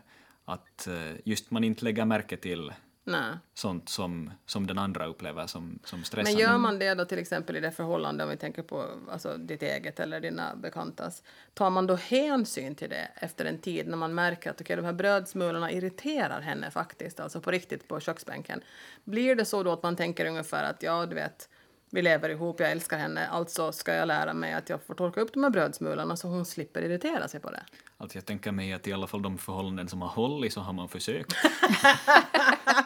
[0.44, 2.72] att eh, just man inte lägger märke till
[3.08, 3.36] Nej.
[3.54, 6.44] sånt som, som den andra upplever som, som stressande.
[6.44, 9.36] Men gör man det då till exempel i det förhållande, om vi tänker på alltså,
[9.36, 11.22] ditt eget eller dina bekantas,
[11.54, 14.84] tar man då hänsyn till det efter en tid när man märker att okay, de
[14.84, 18.60] här brödsmulorna irriterar henne faktiskt, alltså på riktigt på köksbänken.
[19.04, 21.48] Blir det så då att man tänker ungefär att ja, du vet,
[21.90, 25.20] vi lever ihop, jag älskar henne, alltså ska jag lära mig att jag får torka
[25.20, 27.62] upp de här brödsmulorna så hon slipper irritera sig på det.
[28.00, 30.72] Alltså jag tänker mig att i alla fall de förhållanden som har hållit så har
[30.72, 31.34] man försökt.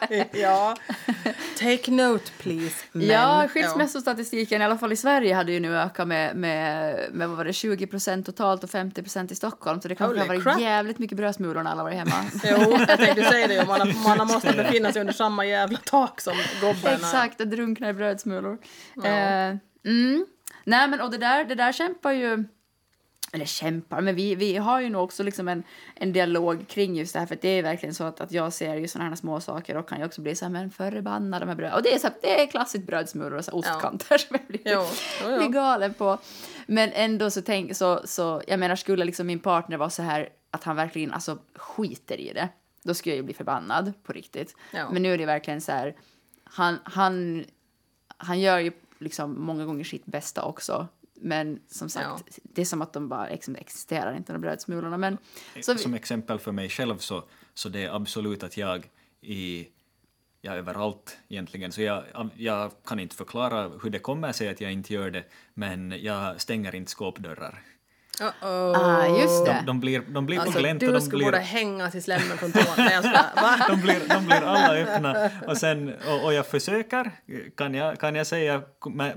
[0.33, 0.75] ja.
[1.59, 2.85] Take note please.
[2.91, 7.29] Men, ja, skilsmässostatistiken i alla fall i Sverige hade ju nu ökat med, med, med
[7.29, 9.81] vad var det, 20 procent totalt och 50 procent i Stockholm.
[9.81, 10.59] Så det kanske har varit crap.
[10.59, 12.25] jävligt mycket brödsmulor när alla varit hemma.
[12.43, 13.67] Jo, jag tänkte säga det.
[13.67, 16.93] Man, man måste befinna sig under samma jävla tak som gobben.
[16.93, 18.57] Exakt, att drunkna i brödsmulor.
[19.03, 20.25] Eh, mm.
[20.63, 22.45] Nej men och det där, det där kämpar ju
[23.35, 25.63] eller kämpar, men vi, vi har ju nog också liksom en,
[25.95, 28.75] en dialog kring just det här för det är verkligen så att, att jag ser
[28.75, 31.49] ju sådana här små saker och kan ju också bli så här, men förbanna de
[31.49, 31.73] här bröd.
[31.73, 34.47] Och det är så här, det är klassiskt brödsmulor och så här ostkanter som jag
[34.47, 34.85] blir, Jo,
[35.23, 35.37] jo, jo.
[35.37, 36.17] blir galen på.
[36.65, 40.29] Men ändå så tänk, så, så jag menar skulle liksom min partner vara så här
[40.51, 42.49] att han verkligen alltså skiter i det,
[42.83, 44.55] då skulle jag ju bli förbannad på riktigt.
[44.71, 44.89] Ja.
[44.91, 45.95] Men nu är det verkligen så här,
[46.43, 47.45] han, han,
[48.17, 50.87] han gör ju liksom många gånger sitt bästa också.
[51.23, 52.19] Men som sagt, Ja.
[52.43, 54.97] det är som att de bara liksom existerar inte, de brödsmulorna.
[54.97, 55.17] Men,
[55.61, 58.89] så vi, Som exempel för mig själv så, så det är absolut att jag
[59.21, 59.67] i
[60.41, 62.03] ja, överallt egentligen, så jag,
[62.37, 66.41] jag kan inte förklara hur det kommer sig att jag inte gör det, men jag
[66.41, 67.61] stänger inte skåpdörrar.
[68.19, 68.77] Uh-oh.
[68.77, 69.63] ah, just De, det.
[69.65, 72.01] de blir, de blir på Alltså, glänt och du de skulle blir, borde hängas i
[72.01, 72.63] slemmen från tån.
[72.77, 73.35] Nej, jag skojar.
[73.35, 73.65] Va?
[73.69, 75.29] de, blir, de blir alla öppna.
[75.47, 77.11] Och, sen, och, och jag försöker,
[77.55, 78.61] kan jag, kan jag säga,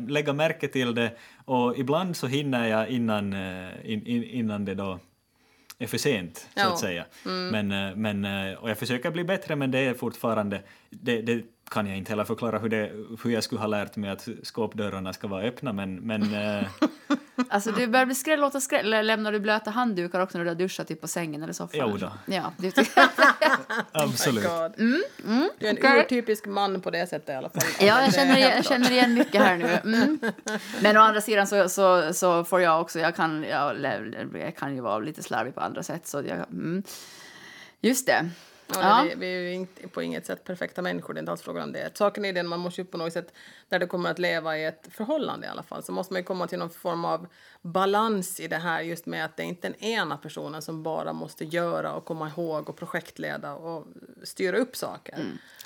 [0.09, 1.17] lägga märke till det.
[1.47, 4.99] Och ibland så hinner jag innan, eh, in, in, innan det då
[5.79, 6.73] är för sent, så Ja.
[6.73, 7.05] att säga.
[7.25, 10.63] Men, eh, men, eh, och jag försöker bli bättre, men det är fortfarande...
[10.91, 14.11] Det, det kan jag inte heller förklara hur, det, hur jag skulle ha lärt mig
[14.11, 15.95] att skåpdörrarna ska vara öppna, men...
[15.95, 16.67] men eh,
[17.49, 18.87] Alltså du börjar bli skräll, låta skräll.
[18.87, 21.81] Eller lämnar du blöta handdukar också när du har duschat typ på sängen eller soffan?
[21.91, 22.13] Jo då.
[22.27, 22.75] Ja, det,
[23.93, 24.45] absolut.
[24.45, 24.73] My God.
[24.77, 26.01] Du är en okej.
[26.01, 27.63] urtypisk man på det sättet i alla fall.
[27.81, 29.95] ja jag, känner igen, jag känner igen mycket här nu.
[29.95, 30.19] Mm.
[30.83, 33.77] Men å andra sidan så, så, så får jag också, jag kan, jag,
[34.35, 36.07] jag kan ju vara lite slarvig på andra sätt.
[36.07, 36.83] Så jag, mm.
[37.81, 38.31] Just det.
[38.67, 39.07] Ja, Ja.
[39.09, 41.63] Vi, vi är ju inte, på inget sätt perfekta människor, det är inte alls frågan
[41.63, 41.97] om det.
[41.97, 43.33] Saken är den, man måste ju på något sätt,
[43.69, 46.25] där du kommer att leva i ett förhållande i alla fall, så måste man ju
[46.25, 47.27] komma till någon form av
[47.63, 51.13] balans i det här just med att det är inte den ena personen som bara
[51.13, 53.87] måste göra och komma ihåg och projektleda och
[54.23, 55.25] styra upp saker.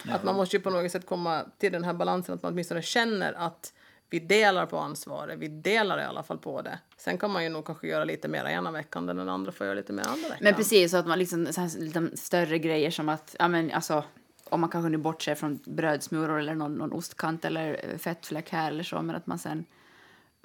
[0.08, 2.82] Att man måste ju på något sätt komma till den här balansen att man åtminstone
[2.82, 3.72] känner att
[4.10, 6.78] vi delar på ansvaret, vi delar i alla fall på det.
[6.96, 9.74] Sen kan man ju nog kanske göra lite mer ena veckan, den andra får göra
[9.74, 10.38] lite mer andra veckan.
[10.40, 13.70] Men precis, så att man liksom, så här, lite större grejer som att, ja men
[13.72, 14.04] alltså,
[14.44, 18.68] om man kanske nu bortser från brödsmulor eller någon, någon ostkant eller eh, fettfläck här
[18.70, 19.64] eller så, men att man sen,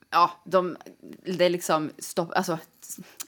[0.09, 0.77] ja, de,
[1.25, 2.51] det är liksom stopp, alltså,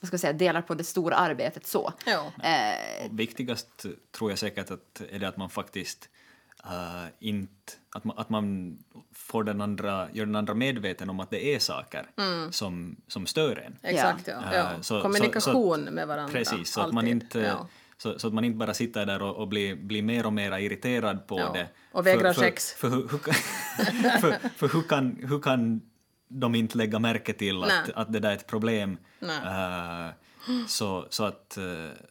[0.00, 1.92] vad ska jag säga, delar på det stora arbetet så.
[2.06, 2.32] Ja.
[2.42, 6.08] Eh, Och viktigast tror jag säkert att är det att man faktiskt
[6.66, 8.78] uh, inte, att man, att man
[9.14, 12.06] får den andra, gör den andra medveten om att det är saker
[12.50, 13.76] som, som stör en.
[13.82, 14.34] Exakt, ja.
[14.44, 14.54] Ja.
[14.54, 14.72] ja.
[14.74, 16.32] Eh, så- Kommunikation så- med varandra.
[16.32, 17.68] Precis, så att, man inte, Ja.
[17.98, 20.58] så, så att man inte bara sitter där och, och blir, blir mer och mer
[20.58, 21.68] irriterad på Ja, det.
[21.92, 22.72] och vägrar för, sex.
[22.72, 23.34] För, för, hur- hur, kan-
[24.20, 25.80] för, för hur, kan, hur kan
[26.28, 28.98] de inte lägga märke till att, att det där är ett problem?
[29.20, 30.12] Nej.
[30.48, 31.64] Eh, så, så, att, eh,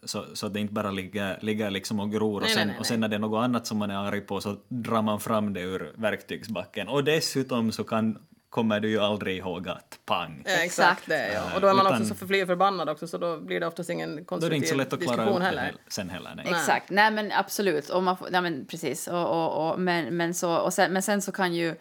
[0.04, 2.68] så, så att det inte bara ligger, ligger liksom och gror och Nej, sen, nej,
[2.68, 5.02] nej, och sen när det är något annat som man är arg på så drar
[5.02, 6.88] man fram det ur verktygsbacken.
[6.88, 8.18] Och dessutom så kan,
[8.50, 10.44] kommer du ju aldrig ihåg att pang.
[10.46, 11.56] Ja, exakt det, ja.
[11.56, 13.90] Och då är man Utan- också så förfly förbannad också så då blir det oftast
[13.90, 15.62] ingen Då är konstruktiv det inte så lätt att klara diskussion upp det heller.
[15.62, 16.34] heller, sen heller.
[16.36, 16.46] Nej.
[16.50, 17.90] Exakt, nej men absolut.
[17.90, 19.08] Och man får, nej, men precis.
[19.08, 21.76] Och, och, och, men, men, så, och sen, men sen så kan ju,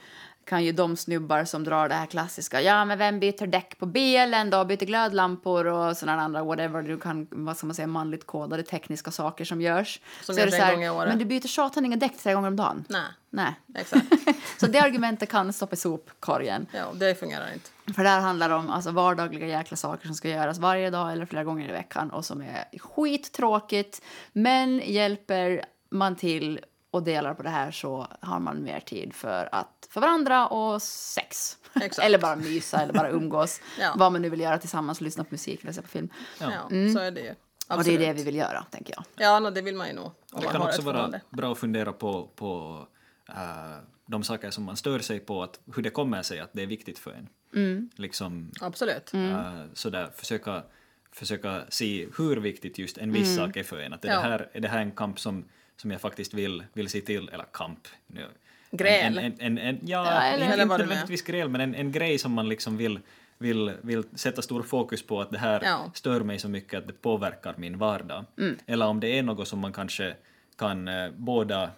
[0.47, 3.87] kan ju de snubbar som drar det här klassiska, ja men vem byter däck på
[3.87, 8.27] bilen då, byter glödlampor och sådana andra whatever, du kan, vad ska man säga, manligt
[8.27, 10.01] kodade tekniska saker som görs.
[10.23, 11.07] Som så görs det så här.
[11.07, 12.85] Men du byter satan inga däck tre gånger om dagen.
[12.89, 13.61] Nej, Nej.
[13.75, 14.07] exakt.
[14.61, 16.67] så det argumentet kan stoppa i sopkorgen.
[16.73, 17.95] Ja, det fungerar inte.
[17.95, 21.27] För där handlar det om alltså, vardagliga jäkla saker som ska göras varje dag eller
[21.27, 24.03] flera gånger i veckan och som är skittråkigt.
[24.33, 26.61] Men hjälper man till
[26.97, 30.83] och delar på det här så har man mer tid för, att, för varandra och
[30.83, 31.59] sex.
[31.75, 32.07] Exakt.
[32.07, 33.61] eller bara mysa eller bara umgås.
[33.81, 33.95] Ja.
[33.97, 36.09] Vad man nu vill göra tillsammans, lyssna på musik eller se på film.
[36.41, 37.31] Ja, så är det ju.
[37.31, 37.35] Och
[37.69, 38.01] det är Absolut.
[38.01, 39.05] det vi vill göra, tänker jag.
[39.27, 40.11] Ja, no, det vill man ju nog.
[40.33, 42.81] Det man kan också vara bra att fundera på, på
[43.29, 43.35] eh,
[44.07, 46.67] de saker som man stör sig på, att hur det kommer sig att det är
[46.67, 47.29] viktigt för en.
[47.55, 47.91] Mm.
[47.97, 49.15] Liksom, Absolut.
[49.15, 50.63] eh, sådär, försöka,
[51.13, 53.93] försöka se hur viktigt just en viss sak är för en.
[53.93, 54.15] Att är, Ja.
[54.15, 55.45] det här, är det här en kamp som,
[55.77, 57.89] som jag faktiskt vill, vill se till, eller kamp.
[58.07, 58.25] Nu.
[58.71, 59.19] Gräl.
[59.19, 62.33] En, en, en, en, ja, Ja, eller- inte, nödvändigtvis gräl, men en, en grej som
[62.33, 63.01] man liksom vill,
[63.39, 65.91] vill, vill sätta stor fokus på att det här Ja.
[65.95, 68.25] stör mig så mycket att det påverkar min vardag.
[68.39, 68.59] Mm.
[68.67, 70.15] Eller om det är något som man kanske
[70.59, 71.71] kan eh, båda,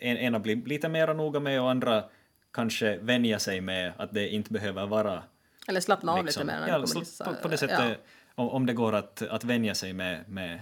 [0.00, 2.04] en, ena bli lite mer noga med och andra
[2.52, 5.22] kanske vänja sig med att det inte behöver vara
[5.68, 6.84] Eller slappna av liksom, lite mer ja,
[7.24, 7.56] på, på det ja.
[7.56, 10.60] sättet, om, om det går att, att vänja sig med, med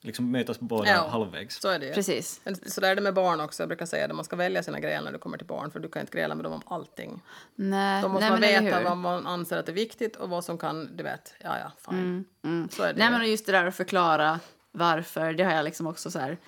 [0.00, 1.08] liksom mötas båda Ja.
[1.08, 1.60] halvvägs.
[1.60, 1.92] Så är det ju.
[1.92, 2.40] Precis.
[2.66, 3.62] Så där är det med barn också.
[3.62, 5.80] Jag brukar säga att man ska välja sina grejer när du kommer till barn för
[5.80, 7.22] du kan inte gräla med dem om allting.
[7.54, 10.58] Nej, Då måste nej, man veta vad man anser att är viktigt och vad som
[10.58, 12.24] kan, du vet, ja ja, fine.
[12.70, 13.10] Så är det Mm, Nej ju.
[13.10, 14.40] men och just det där att förklara
[14.72, 16.38] varför, det har jag liksom också så här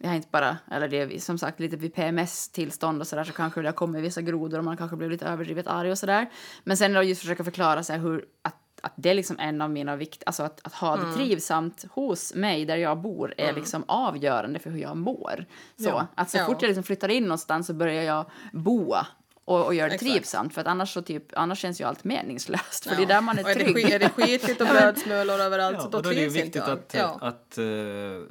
[0.00, 3.32] jag har inte bara, eller det är som sagt lite vid PMS-tillstånd och sådär så
[3.32, 6.26] kanske det har kommit vissa grodor och man kanske blir lite överdrivet arg och sådär.
[6.64, 9.60] Men sen då just försöka förklara så här hur, att, att det är liksom en
[9.62, 11.08] av mina vikt, alltså att, att ha Mm.
[11.08, 15.44] det trivsamt hos mig där jag bor är liksom avgörande för hur jag mår.
[15.76, 16.06] Så Ja.
[16.14, 16.46] att så Ja.
[16.46, 19.06] fort jag liksom flyttar in någonstans så börjar jag boa
[19.44, 20.12] och, och göra det Exakt.
[20.12, 22.96] trivsamt för att annars så typ, annars känns ju allt meningslöst för Ja.
[22.96, 23.74] det är där man är och trygg.
[23.76, 26.62] skit, är det skitigt och blödsmulor överallt så då och då är det trivs viktigt
[26.62, 27.18] att, ja.
[27.20, 27.64] att, eh,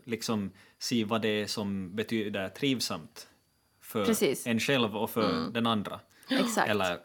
[0.03, 3.27] liksom se vad det är som betyder trivsamt
[3.81, 4.47] för Precis.
[4.47, 5.53] en själv och för Mm.
[5.53, 5.99] den andra.
[6.29, 6.69] Exakt.
[6.69, 6.97] Eller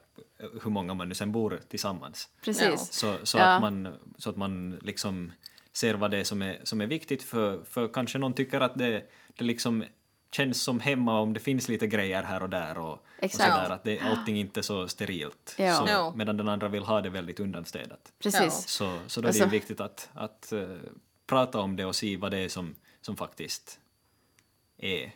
[0.62, 2.28] hur många man nu sen bor tillsammans.
[2.44, 2.92] Precis.
[2.92, 3.44] Så, så, Ja.
[3.44, 5.32] att man, så att man liksom
[5.72, 8.74] ser vad det är som är, som är viktigt för, för kanske någon tycker att
[8.78, 9.04] det,
[9.36, 9.84] det liksom
[10.32, 13.52] känns som hemma om det finns lite grejer här och där och, och Exakt.
[13.54, 15.54] sådär, att det, allting inte är så sterilt.
[15.58, 15.74] Ja.
[15.74, 16.12] Så, Ja.
[16.16, 18.12] Medan den andra vill ha det väldigt undanstädat.
[18.22, 18.68] Precis.
[18.68, 20.68] Så, så då är det Alltså- viktigt att, att eh,
[21.26, 23.80] prata om det och se vad det är som, som faktiskt
[24.78, 25.12] är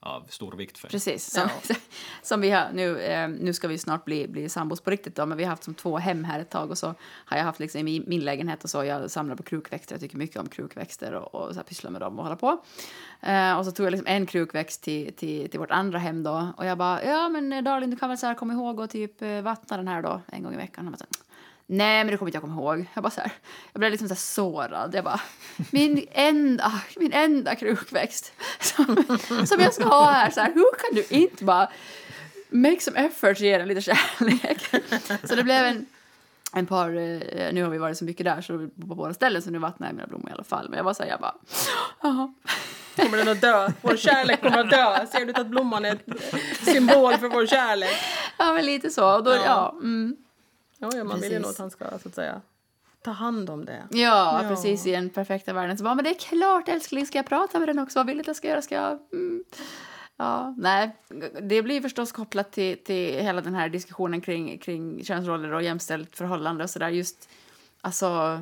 [0.00, 0.88] av stor vikt för.
[0.88, 1.48] Precis, som,
[2.22, 5.26] som vi har nu, eh, nu ska vi snart bli, bli sambos på riktigt då,
[5.26, 7.60] men vi har haft som två hem här ett tag och så har jag haft
[7.60, 11.12] liksom i min, lägenhet och så, jag samlar på krukväxter, jag tycker mycket om krukväxter
[11.12, 12.64] och, och så här pysslar med dem och hålla på.
[13.20, 16.48] Eh, och så tog jag liksom en krukväxt till, till, till vårt andra hem då
[16.56, 18.90] och jag bara, ja men eh, darling du kan väl så här komma ihåg och
[18.90, 20.84] typ eh, vattna den här då en gång i veckan.
[20.84, 21.27] Han bara,
[21.70, 22.86] Nej, men det kommer inte jag komma ihåg.
[22.94, 23.32] Jag, bara så här,
[23.72, 24.94] jag blev liksom så sårad.
[24.94, 25.20] Jag bara,
[25.70, 29.04] min enda, min enda krukväxt som,
[29.46, 30.30] som jag ska ha här.
[30.30, 31.68] Så här, hur kan du inte bara
[32.50, 34.60] make some effort ge den lite kärlek?
[35.24, 35.86] Så det blev en,
[36.52, 39.50] en par, eh, nu har vi varit så mycket där så på båda ställen så
[39.50, 40.68] nu vattnar jag mina blommor i alla fall.
[40.68, 41.34] Men jag var så här, jag bara,
[42.02, 42.34] jaha.
[42.96, 43.72] Kommer den att dö?
[43.82, 45.06] Vår kärlek kommer att dö.
[45.06, 46.06] Ser du inte att blomman är ett
[46.62, 47.96] symbol för vår kärlek?
[48.38, 49.16] Ja, men lite så.
[49.16, 49.42] Och då, Ja.
[49.44, 49.74] ja.
[49.82, 50.16] mm.
[50.78, 51.42] Ja, ja, man vill ju Precis.
[51.42, 52.40] nog att han ska så att säga
[53.02, 53.82] ta hand om det.
[53.90, 54.48] Ja, Ja.
[54.48, 55.78] precis i den perfekta världen.
[55.78, 57.98] Så bara, men det är klart älskling, ska jag prata med den också?
[57.98, 58.62] Vad vill du att jag ska göra?
[58.62, 58.98] Ska jag...
[59.12, 59.44] Mm.
[60.16, 60.96] Ja, nej,
[61.42, 66.16] det blir förstås kopplat till, till hela den här diskussionen kring, kring könsroller och jämställt
[66.16, 66.88] förhållande och sådär.
[66.88, 67.28] Just,
[67.80, 68.40] alltså,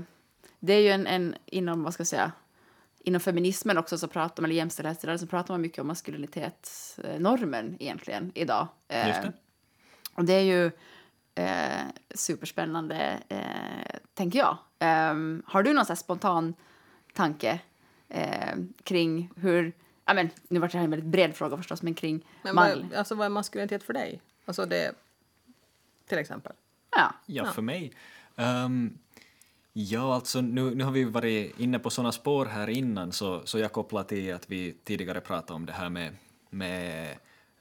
[0.61, 2.33] det är ju en, en inom, vad ska jag säga,
[2.99, 8.33] inom feminismen också så pratar man, eller jämställdhet, så pratar man mycket om maskulinitetsnormen egentligen
[8.35, 8.69] idag.
[8.89, 9.33] Eh, Just det.
[10.15, 10.71] och det är ju
[11.37, 14.59] eh, superspännande, eh, tänker jag.
[14.79, 16.55] Ehm, har du någon så här spontan
[17.13, 17.61] tanke
[18.09, 19.73] eh, kring hur...
[20.05, 22.87] Ja, men, nu var det här en väldigt bred fråga förstås, men kring Men manlig...
[22.91, 24.21] vad, alltså, vad är maskulinitet för dig?
[24.45, 24.93] Alltså det,
[26.09, 26.53] till exempel.
[26.91, 27.53] Ja, Ja, Ja.
[27.53, 27.93] för mig.
[28.37, 28.99] Ehm,
[29.73, 33.59] ja, alltså nu, nu har vi varit inne på sådana spår här innan så, så
[33.59, 36.17] jag kopplar till att vi tidigare pratade om det här med,
[36.51, 37.17] med,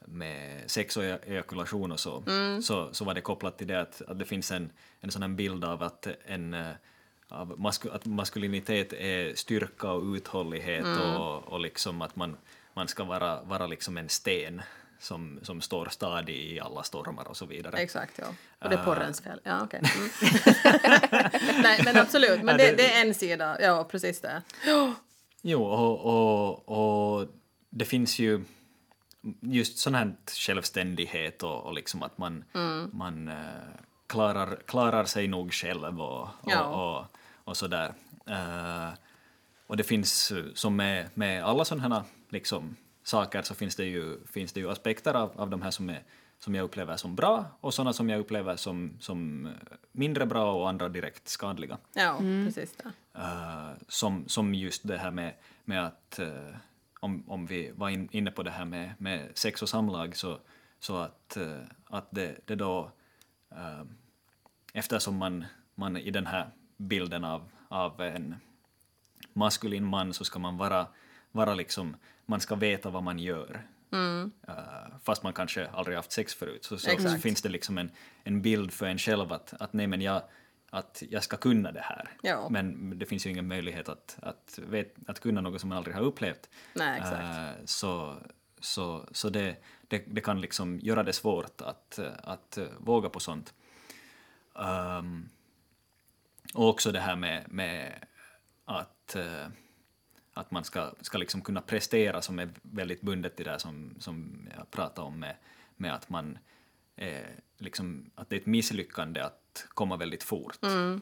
[0.06, 2.22] med sex och e- ejakulation och så.
[2.62, 2.88] så.
[2.92, 5.82] Så var det kopplat till det att, att det finns en, en sån bild av
[5.82, 6.70] att en eh,
[7.28, 10.84] av masku, att maskulinitet är styrka och uthållighet
[11.16, 12.36] och, och liksom att man,
[12.74, 14.62] man ska vara, vara liksom en sten
[14.98, 17.76] som, som står stadig i alla stormar och så vidare.
[17.76, 18.24] Exakt, ja.
[18.58, 18.84] Och det är Ah.
[18.84, 19.40] porrens fel.
[19.44, 19.80] Ja, okej.
[19.96, 20.08] Mm.
[21.62, 22.42] Nej, men absolut.
[22.42, 23.56] Men det- det är en sida.
[23.60, 24.42] Ja, precis det.
[25.42, 26.00] Jo, och,
[26.68, 27.28] och, och
[27.70, 28.44] det finns ju
[29.40, 30.14] just sån här
[30.46, 32.44] självständighet och, och liksom att man,
[32.92, 33.34] man eh,
[34.06, 36.64] klarar, klarar sig nog själv och, och, Ja.
[36.64, 37.92] och, och sådär.
[38.26, 38.88] Eh,
[39.66, 44.26] och det finns, som med, med alla sådana här liksom, saker, så finns det ju,
[44.26, 46.02] finns det ju aspekter av, av de här som, är,
[46.38, 49.48] som jag upplever som bra och sådana som jag upplever som, som
[49.92, 51.78] mindre bra och andra direkt skadliga.
[51.92, 53.20] Ja, precis det.
[53.20, 55.34] Eh, som, som just det här med,
[55.64, 56.28] med att, eh,
[57.00, 60.38] om, om vi var in, inne på det här med, med sex och samlag, så,
[60.80, 62.90] så att, eh, att det, det då,
[63.52, 63.82] uh,
[64.72, 68.36] eftersom man, man i den här bilden av, av en
[69.32, 70.86] maskulin man så ska man vara,
[71.32, 73.66] vara liksom, man ska veta vad man gör.
[74.48, 77.90] Eh, fast man kanske aldrig haft sex förut, så, så, så finns det liksom en,
[78.24, 80.22] en bild för en själv att, att nej men jag,
[80.76, 82.10] att jag ska kunna det här.
[82.22, 82.48] Ja.
[82.50, 85.96] Men det finns ju ingen möjlighet att, att, vet, att kunna något som man aldrig
[85.96, 86.50] har upplevt.
[86.74, 87.00] Nej.
[87.00, 88.16] Eh, så
[88.60, 89.56] så, så det,
[89.88, 93.54] det, det kan liksom göra det svårt att, att våga på sånt.
[94.54, 95.28] Um,
[96.54, 98.04] och också det här med, med
[98.64, 99.46] att, uh,
[100.32, 104.48] att man ska, ska liksom kunna prestera som är väldigt bundet till det som, som
[104.56, 105.36] jag pratade om med,
[105.76, 106.38] med att man
[106.96, 110.58] är, liksom, att det är ett misslyckande att komma väldigt fort.
[110.62, 111.00] Mm.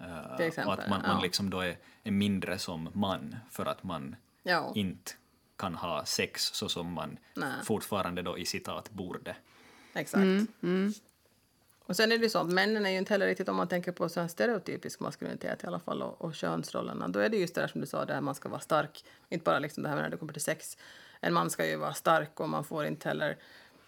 [0.00, 4.16] Uh, och att man, man liksom då är, är mindre som man för att man
[4.42, 4.72] ja.
[4.74, 5.12] inte
[5.56, 7.52] kan ha sex så som man Nej.
[7.64, 9.36] fortfarande då i citat borde.
[9.94, 10.22] Exakt.
[10.22, 10.92] Mm, mm.
[11.86, 13.68] Och sen är det ju så att männen är ju inte heller riktigt, om man
[13.68, 17.54] tänker på så stereotypisk maskulinitet i alla fall och, och könsrollerna, då är det just
[17.54, 19.96] det där som du sa, där man ska vara stark, inte bara liksom det här
[19.96, 20.78] när det kommer till sex.
[21.20, 23.36] En man ska ju vara stark och man får inte heller,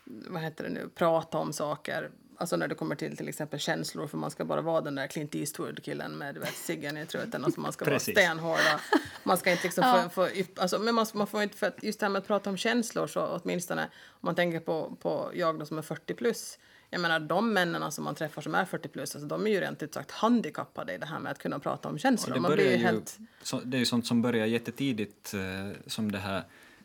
[0.05, 4.07] vad heter det nu, prata om saker Alltså när det kommer till till exempel känslor,
[4.07, 7.45] för man ska bara vara den där Clint Eastwood-killen med du vet, ciggen i truten.
[7.45, 8.81] Alltså man ska vara stenhårda.
[9.23, 10.03] Man ska inte liksom ja.
[10.03, 12.27] få, få alltså, men man, man får inte, för att just det här med att
[12.27, 16.15] prata om känslor så åtminstone om man tänker på, på jag då som är 40
[16.15, 16.59] plus.
[16.91, 19.61] Jag menar de männen som man träffar som är 40 plus, alltså, de är ju
[19.61, 22.35] rent ut sagt handikappade i det här med att kunna prata om känslor.
[22.35, 23.19] Det, man blir ju helt...
[23.43, 26.45] så, det är ju sånt som börjar jättetidigt, eh, som det här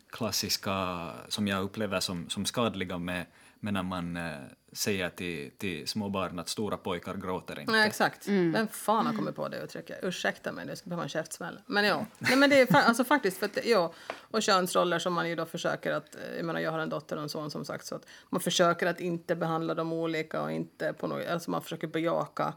[0.10, 3.26] klassiska som jag upplever som, som skadliga med,
[3.60, 4.32] med när man eh,
[4.74, 7.72] säga till, till små barn att stora pojkar gråter inte.
[7.72, 8.28] Nej, exakt.
[8.28, 8.52] Mm.
[8.52, 10.00] Vem fan har kommit på det uttrycket?
[10.02, 11.60] Ursäkta mig, det ska behöva en käftsmäll.
[11.66, 13.94] Men ja, Nej, men det är alltså faktiskt för att, ja,
[14.32, 17.24] och könsroller som man ju då försöker att, jag menar jag har en dotter och
[17.24, 20.94] en son som sagt så att man försöker att inte behandla dem olika och inte
[20.94, 22.54] på något, alltså man försöker bejaka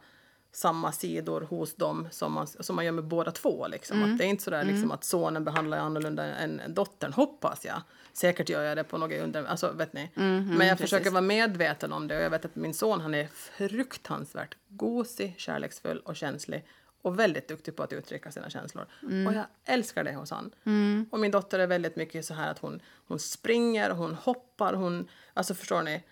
[0.57, 3.67] samma sidor hos dem som man, som man gör med båda två.
[3.67, 3.97] Liksom.
[3.99, 4.13] Mm.
[4.13, 4.91] Att det är inte så där, liksom, mm.
[4.91, 7.83] att sonen behandlar annorlunda än dottern, hoppas jag.
[8.13, 9.45] Säkert gör jag det på något under...
[9.45, 10.11] Alltså, vet ni?
[10.15, 10.91] Mm, mm, Men jag precis.
[10.91, 15.35] försöker vara medveten om det och jag vet att min son han är fruktansvärt gosig,
[15.39, 16.67] kärleksfull och känslig
[17.03, 18.87] och väldigt duktig på att uttrycka sina känslor.
[19.03, 19.27] Mm.
[19.27, 20.51] Och jag älskar det hos han.
[20.65, 21.07] Mm.
[21.11, 25.09] Och min dotter är väldigt mycket så här att hon, hon springer, hon hoppar, hon...
[25.35, 26.03] Alltså förstår ni?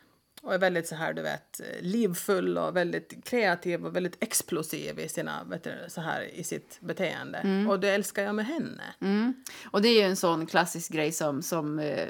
[0.45, 5.09] Och är väldigt så här, du vet, livfull och väldigt kreativ och väldigt explosiv i,
[5.09, 7.39] sina, vet du, så här, i sitt beteende.
[7.39, 7.71] Mm.
[7.71, 8.83] Och det älskar jag med henne.
[9.01, 9.35] Mm.
[9.71, 12.09] Och det är ju en sån klassisk grej som, som eh,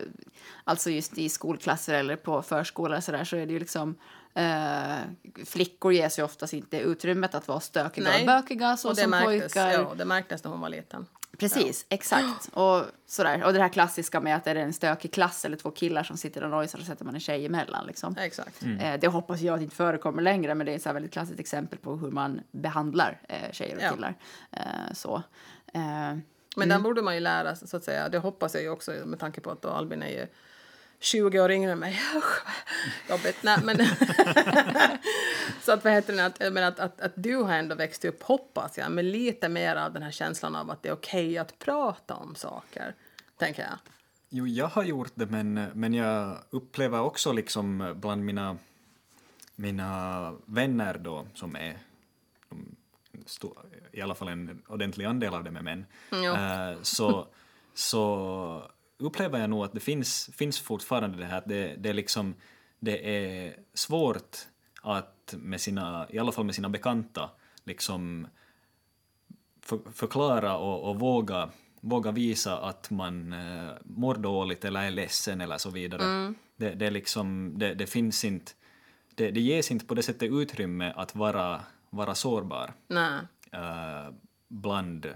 [0.65, 3.99] alltså just i skolklasser eller på förskola så, där, så är det ju liksom
[4.35, 4.97] eh,
[5.45, 8.21] flickor ges ju oftast inte utrymmet att vara stökiga Nej.
[8.21, 9.73] och bökiga så och det som märktes, pojkar.
[9.73, 11.07] Ja, det märktes när hon var liten.
[11.39, 11.95] Precis, ja.
[11.95, 12.49] exakt.
[12.53, 13.45] Och, sådär.
[13.45, 16.17] och det här klassiska med att är det en stökig klass eller två killar som
[16.17, 17.87] sitter och nojsar så sätter man en tjej emellan.
[17.87, 18.17] Liksom.
[18.19, 18.63] Exakt.
[18.63, 18.79] Mm.
[18.79, 21.41] Eh, det hoppas jag att det inte förekommer längre men det är ett väldigt klassiskt
[21.41, 23.91] exempel på hur man behandlar eh, tjejer och ja.
[23.91, 24.15] killar.
[24.51, 25.23] Eh, så.
[25.75, 25.83] Eh,
[26.57, 26.69] men mm.
[26.69, 28.09] den borde man ju lära sig så att säga.
[28.09, 30.27] Det hoppas jag ju också med tanke på att Albin är ju
[31.05, 32.01] 20 år yngre än mig.
[33.09, 33.43] Jobbigt.
[33.43, 33.77] Nej, men
[35.63, 38.23] så att, vad heter det, att, men att, att, att du har ändå växt upp,
[38.23, 41.39] hoppas jag, med lite mer av den här känslan av att det är okej okay
[41.39, 42.95] att prata om saker,
[43.39, 43.79] tänker jag.
[44.29, 48.59] Jo, jag har gjort det, men, men jag upplever också liksom bland mina,
[49.57, 51.79] mina vänner då, som är
[53.93, 57.27] i alla fall en ordentlig andel av dem är män, mm, äh, så,
[57.75, 61.95] så upplever jag nog att det finns, finns fortfarande det här att det, det, är
[61.95, 62.35] liksom,
[62.79, 64.37] det är svårt
[64.83, 67.31] att med sina, i alla fall med sina bekanta,
[67.65, 68.27] liksom
[69.61, 75.41] för, förklara och, och, våga, våga visa att man eh, mår dåligt eller är ledsen
[75.41, 76.03] eller så vidare.
[76.03, 76.35] Mm.
[76.57, 78.53] Det, det, liksom, det, det finns inte,
[79.15, 82.73] det, det ges inte på det sättet utrymme att vara, vara sårbar.
[83.55, 84.15] Uh,
[84.49, 85.15] bland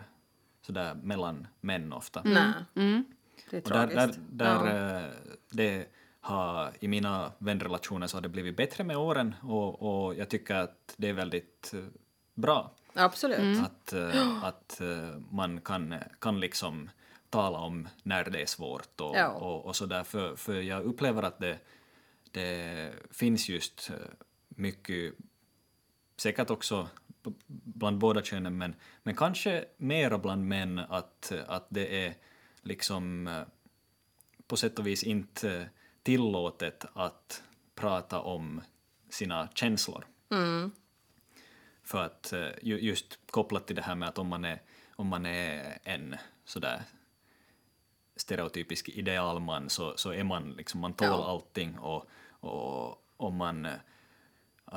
[0.63, 2.21] sådär mellan män ofta.
[2.21, 2.53] Mm.
[2.75, 3.05] Mm.
[3.51, 4.99] Det är där, där, där ja.
[4.99, 5.11] Eh,
[5.51, 5.87] det
[6.21, 10.55] har, I mina vänrelationer så har det blivit bättre med åren och, och jag tycker
[10.55, 11.81] att det är väldigt eh,
[12.35, 12.75] bra.
[12.95, 13.39] Absolut.
[13.39, 13.65] Mm.
[13.65, 14.81] Att, uh, att
[15.31, 16.91] man kan, kan liksom
[17.31, 19.29] tala om när det är svårt och, ja.
[19.29, 20.05] och, och sådär.
[20.05, 21.59] För, för jag upplever att det,
[22.31, 23.91] det finns just
[24.49, 25.15] mycket,
[26.17, 26.89] säkert också
[27.47, 32.15] bland båda könen, men, men kanske mera bland män, att, att det är
[32.63, 33.43] liksom eh,
[34.47, 35.71] på sätt och vis inte
[36.03, 37.43] tillåtet att
[37.75, 38.61] prata om
[39.11, 40.07] sina känslor.
[40.31, 40.71] Mm.
[41.83, 44.63] För att eh, just kopplat till det här med att om man är,
[44.97, 46.83] om man är en sådär
[48.17, 51.31] stereotypisk idealman så, så är man liksom, man tål ja.
[51.31, 52.09] allting och,
[52.41, 53.73] och om man eh,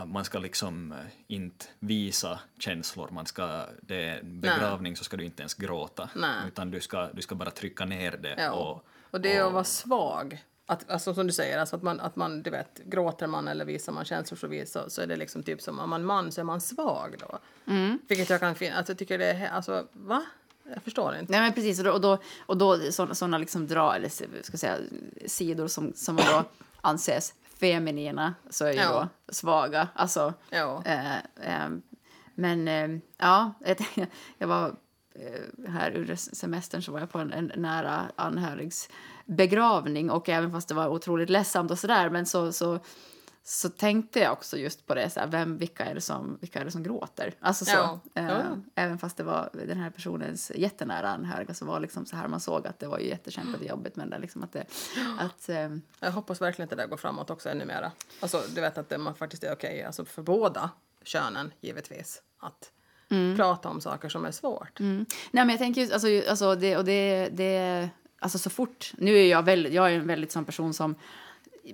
[0.05, 0.95] man ska liksom
[1.27, 4.97] inte visa känslor, man ska, det är en begravning Nej.
[4.97, 6.47] så ska du inte ens gråta, Nej.
[6.47, 8.35] utan du ska, du ska bara trycka ner det.
[8.37, 8.51] Ja.
[8.51, 10.43] Och, och det är att vara svag.
[10.65, 13.65] att, alltså som du säger, alltså att man, att man, du vet, gråter man eller
[13.65, 16.05] visar man känslor så, vis, så, så är det liksom typ som om man är
[16.05, 17.39] man så är man svag då.
[17.71, 17.99] Mm.
[18.07, 20.25] Vilket jag kan finna, alltså jag tycker det är, alltså va?
[20.73, 21.31] Jag förstår inte.
[21.31, 24.09] Nej men precis, och då, och då, och då sådana, liksom dra, eller
[24.43, 24.77] ska säga,
[25.25, 26.43] sidor som, som då
[26.81, 28.91] anses feminina så är ju Ja.
[29.27, 29.87] då svaga.
[29.95, 30.83] Alltså, Ja.
[30.85, 31.69] eh, eh,
[32.35, 33.77] men eh, ja, jag,
[34.37, 34.75] jag var
[35.15, 38.89] eh, här under semestern så var jag på en, en nära anhörigs
[39.25, 42.79] begravning och även fast det var otroligt ledsamt och sådär men så, så,
[43.43, 46.59] så tänkte jag också just på det, så här, vem, vilka, är det som, vilka
[46.59, 47.33] är det som gråter?
[47.39, 47.99] Alltså så, Ja.
[48.15, 48.41] eh, Ja.
[48.75, 52.39] Även fast det var den här personens jättenära anhöriga så var liksom så här, man
[52.39, 54.65] såg att det var ju jättekämpigt och jobbigt men det liksom att det,
[55.19, 55.69] att, eh,
[55.99, 57.91] Jag hoppas verkligen att det där går framåt också ännu mera.
[58.19, 60.69] Alltså, du vet att det, man faktiskt är okej, alltså för båda
[61.03, 62.71] könen givetvis, att
[63.37, 64.79] prata om saker som är svårt.
[64.79, 65.05] Mm.
[65.31, 67.89] Nej, men jag tänker just, alltså, alltså det, och det, det,
[68.19, 70.95] alltså så fort, nu är jag väldigt, jag är en väldigt sån person som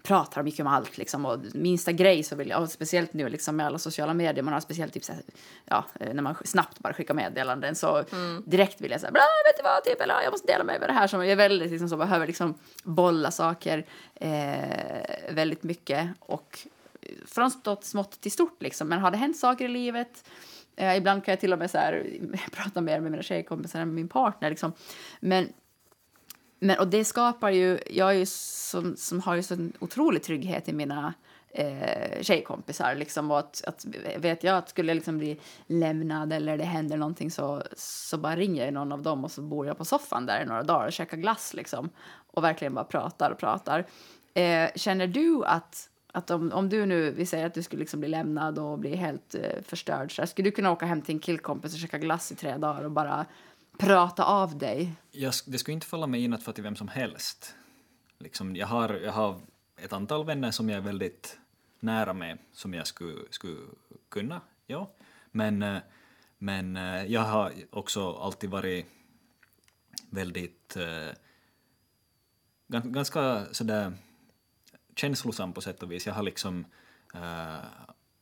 [0.03, 3.65] pratar mycket om allt liksom och minsta grej så vill jag, speciellt nu liksom med
[3.65, 5.21] alla sociala medier, man har speciellt typ så här,
[5.65, 8.03] ja, eh, när man snabbt bara skickar meddelanden så
[8.45, 10.93] direkt vill jag säga, vet du vad, typ, eller jag måste dela med mig av
[10.93, 13.85] det här som jag är väldigt liksom så behöver liksom bolla saker
[14.15, 16.59] eh, väldigt mycket och
[17.25, 20.23] från stått smått till stort liksom, men har det hänt saker i livet
[20.77, 22.19] Eh, ibland kan jag till och med så här,
[22.51, 24.49] prata mer med mina tjejkompisar än med min partner.
[24.49, 24.73] Liksom.
[25.19, 25.49] Men,
[26.59, 27.79] men, och det skapar ju...
[27.89, 31.13] Jag är ju som, som har ju sån otrolig trygghet i mina
[31.49, 32.95] eh, tjejkompisar.
[32.95, 33.85] Liksom, och att, att,
[34.17, 38.35] vet jag att skulle jag liksom bli lämnad eller det händer någonting så, så bara
[38.35, 40.87] ringer jag någon av dem och så bor jag på soffan där i några dagar
[40.87, 41.53] och käkar glass.
[41.53, 41.89] Liksom,
[42.31, 43.85] och verkligen bara pratar och pratar.
[44.33, 47.99] Eh, känner du att att om, om du nu, vi säger att du skulle liksom
[47.99, 51.15] bli lämnad och bli helt eh, förstörd, så här, skulle du kunna åka hem till
[51.15, 53.25] en killkompis och käka glass i tre dagar och bara
[53.79, 54.93] prata av dig?
[55.11, 57.55] Jag, det skulle inte falla mig in att få till vem som helst.
[58.19, 59.39] Liksom, jag, har, jag har
[59.77, 61.39] ett antal vänner som jag är väldigt
[61.79, 63.61] nära med, som jag skulle, skulle
[64.09, 64.91] kunna, ja.
[65.31, 65.77] Men, eh,
[66.37, 68.85] men eh, jag har också alltid varit
[70.09, 71.09] väldigt eh,
[72.67, 73.93] ganska sådär
[74.95, 76.07] känslosam på sätt och vis.
[76.07, 76.65] Jag har liksom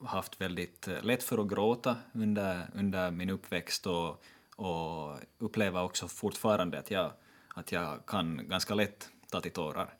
[0.06, 4.24] haft väldigt lätt för att gråta under, under min uppväxt och,
[4.56, 7.12] och upplever också fortfarande att jag,
[7.56, 9.94] att jag kan ganska lätt ta till tårar.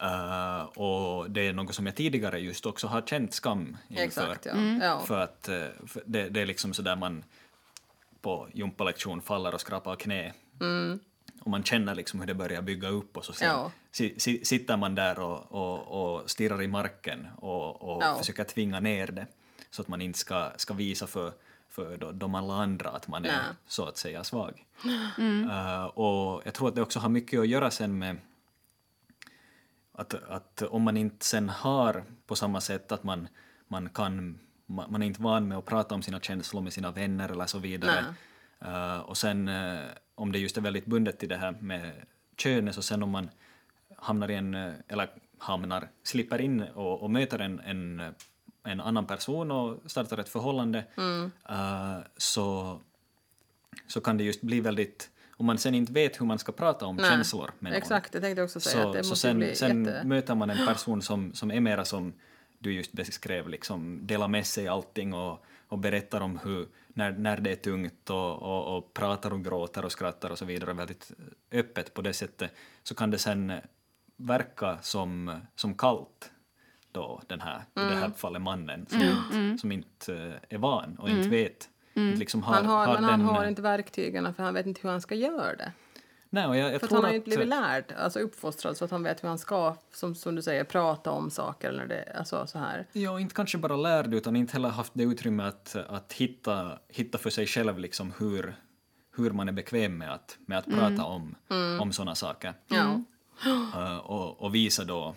[0.00, 4.02] Eh, och det är något som jag tidigare just också har känt skam inför.
[4.04, 4.56] Exakt, ja.
[4.82, 5.00] ja.
[5.06, 7.24] För att eh, för det, det är liksom så där man
[8.20, 10.32] på gympalektion faller och skrapar knä.
[11.40, 13.72] Och man känner liksom hur det börjar bygga upp och så sen Ja.
[13.92, 18.16] si, si, sitter man där och, och, och stirrar i marken och, och Ja.
[18.18, 19.26] försöker tvinga ner det
[19.70, 21.32] så att man inte ska, ska visa för,
[21.68, 23.54] för de, de alla andra att man är Nej.
[23.66, 24.64] så att säga svag.
[25.50, 28.16] Eh, och jag tror att det också har mycket att göra sen med
[29.92, 33.28] att, att om man inte sen har på samma sätt att man,
[33.68, 36.90] man kan, man, man är inte van med att prata om sina känslor med sina
[36.90, 38.04] vänner eller så vidare.
[38.60, 41.92] Eh, och sen eh, om det just är väldigt bundet till det här med
[42.36, 43.30] könet så sen om man
[43.96, 44.54] hamnar i en,
[44.88, 45.08] eller
[45.38, 48.14] hamnar, slipper in och, och möter en, en,
[48.66, 50.84] en annan person och startar ett förhållande
[51.48, 52.78] eh, så,
[53.86, 56.86] så kan det just bli väldigt om man sen inte vet hur man ska prata
[56.86, 59.84] om Nej, känslor med någon, Exakt, jag tänkte också säga så, det så sen, sen
[59.84, 60.04] jätte...
[60.04, 62.12] möter man en person som, som är mera som
[62.58, 67.36] du just beskrev, liksom delar med sig allting och, och berättar om hur, när, när
[67.36, 71.12] det är tungt och, och, och pratar och gråter och skrattar och så vidare väldigt
[71.52, 72.50] öppet på det sättet,
[72.82, 73.52] så kan det sen
[74.16, 76.30] verka som, som kallt
[76.96, 77.98] då den här, i det Mm.
[77.98, 81.68] här fallet mannen som, inte, som inte är van och inte vet.
[81.94, 84.80] Inte liksom har, han har, men han den, har inte verktygen för han vet inte
[84.82, 85.72] hur han ska göra det.
[86.30, 88.84] Nej, och jag, jag För tror han har ju inte blivit lärd, alltså uppfostrad så
[88.84, 92.12] att han vet hur han ska, som, som du säger, prata om saker eller det,
[92.18, 92.86] alltså så här.
[92.92, 97.18] Ja, inte kanske bara lärd utan inte heller haft det utrymme att, att hitta, hitta
[97.18, 98.56] för sig själv liksom hur,
[99.16, 101.34] hur man är bekväm med att, med att prata om,
[101.80, 102.54] om sådana saker.
[102.68, 103.00] Ja.
[103.74, 105.14] Eh, och, och visa då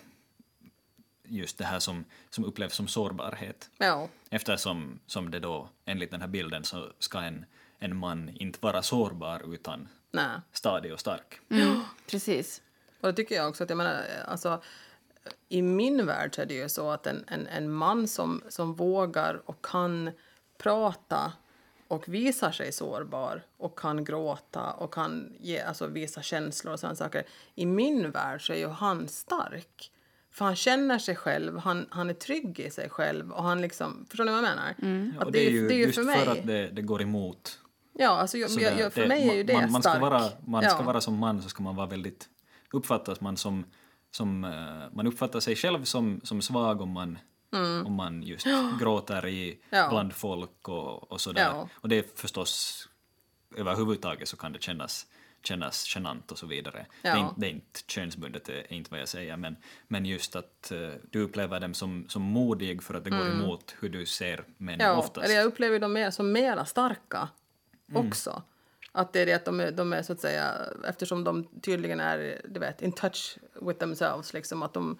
[1.29, 3.69] just det här som, som upplevs som sårbarhet.
[3.77, 4.07] Ja.
[4.29, 7.45] Eftersom som det då, enligt den här bilden, så ska en,
[7.79, 10.39] en man inte vara sårbar utan Nej.
[10.51, 11.39] stadig och stark.
[12.11, 12.61] Precis.
[13.01, 14.61] Och det tycker jag också att jag menar, alltså
[15.49, 18.73] i min värld så är det ju så att en, en, en man som, som
[18.73, 20.11] vågar och kan
[20.57, 21.33] prata
[21.87, 26.95] och visar sig sårbar och kan gråta och kan ge, alltså visa känslor och sådana
[26.95, 27.23] saker.
[27.55, 29.91] I min värld så är ju han stark.
[30.31, 34.05] För han känner sig själv, han, han är trygg i sig själv och han liksom,
[34.09, 34.75] förstår ni vad jag menar?
[35.15, 36.25] Ja, Att det är ju det är ju just för mig.
[36.25, 37.59] för att det, det går emot
[37.93, 39.95] Ja, alltså jag, Så jag, jag, för det- mig är ju det man, man stark.
[39.95, 40.85] ska vara, man ska ja.
[40.85, 42.29] vara som man så ska man vara väldigt
[42.73, 43.65] uppfattas man som
[44.11, 47.17] som eh, man uppfattar sig själv som, som svag om man,
[47.85, 48.47] om man just
[48.79, 49.59] gråter i, Mm.
[49.69, 49.89] Ja.
[49.89, 51.41] bland folk och, och sådär.
[51.41, 51.69] Ja.
[51.73, 52.85] Och det är förstås,
[53.55, 55.07] överhuvudtaget så kan det kännas,
[55.43, 56.85] kännas genant och så vidare.
[57.01, 57.19] Det, är Ja.
[57.19, 59.55] inte, det är inte könsbundet, det är inte vad jag säger, men,
[59.87, 63.75] men just att eh, du upplever dem som, som modig för att det går emot
[63.79, 64.87] hur du ser män Mm.
[64.87, 65.25] Ja, oftast.
[65.25, 67.29] eller jag upplever dem mer som mera starka
[67.91, 68.07] Mm.
[68.07, 68.43] också.
[68.91, 70.55] Att det är det att de de är så att säga,
[70.87, 74.99] eftersom de tydligen är, du vet, in touch with themselves, liksom att de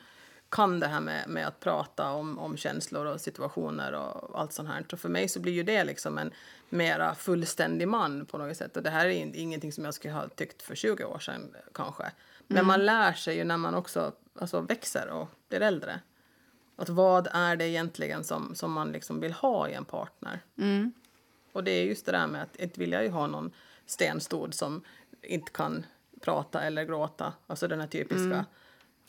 [0.50, 4.70] kan det här med, med att prata om, om känslor och situationer och allt sånt
[4.70, 4.86] här.
[4.89, 6.32] Så för mig så blir ju det liksom en
[6.70, 8.78] mera fullständig man på något sätt.
[8.78, 11.56] Och det här är in- ingenting som jag skulle ha tyckt för 20 år sedan
[11.74, 12.12] kanske.
[12.47, 16.00] Men man lär sig ju när man också alltså, växer och blir äldre.
[16.76, 20.39] Att vad är det egentligen som, som man liksom vill ha i en partner?
[21.52, 23.52] Och det är just det där med att inte vill jag ju ha någon
[23.86, 24.82] stenstod som
[25.22, 25.86] inte kan
[26.22, 27.34] prata eller gråta.
[27.47, 28.45] Alltså den här typiska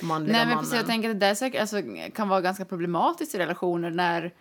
[0.03, 0.62] manliga Nej, men mannen.
[0.64, 1.82] precis, jag tänker att det där säkert, alltså,
[2.14, 4.34] kan vara ganska problematiskt i relationer när...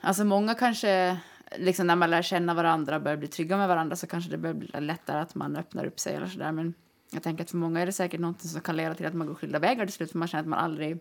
[0.00, 1.16] Alltså många kanske,
[1.56, 4.38] liksom när man lär känna varandra och börjar bli trygga med varandra så kanske det
[4.38, 6.52] börjar bli lättare att man öppnar upp sig eller sådär.
[6.52, 6.74] Men
[7.10, 9.26] jag tänker att för många är det säkert något som kan leda till att man
[9.26, 10.98] går skilda vägar till slut för man känner att man aldrig...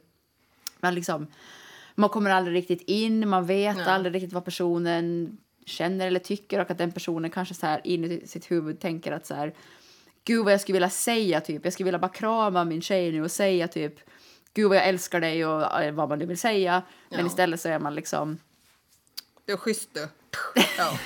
[0.79, 1.27] Man liksom...
[1.95, 3.83] Man kommer aldrig riktigt in, man vet Ja.
[3.85, 8.03] aldrig riktigt vad personen känner eller tycker och att den personen kanske så här in
[8.03, 9.53] i sitt huvud tänker att så här
[10.25, 11.63] gud vad jag skulle vilja säga typ.
[11.63, 13.93] Jag skulle vilja bara krama min tjej nu och säga typ
[14.53, 16.81] gud vad jag älskar dig och eh, vad man nu vill säga.
[17.09, 17.25] Men Ja.
[17.27, 18.37] istället så är man liksom
[19.45, 20.07] Det är schysst du.
[20.77, 20.97] Ja.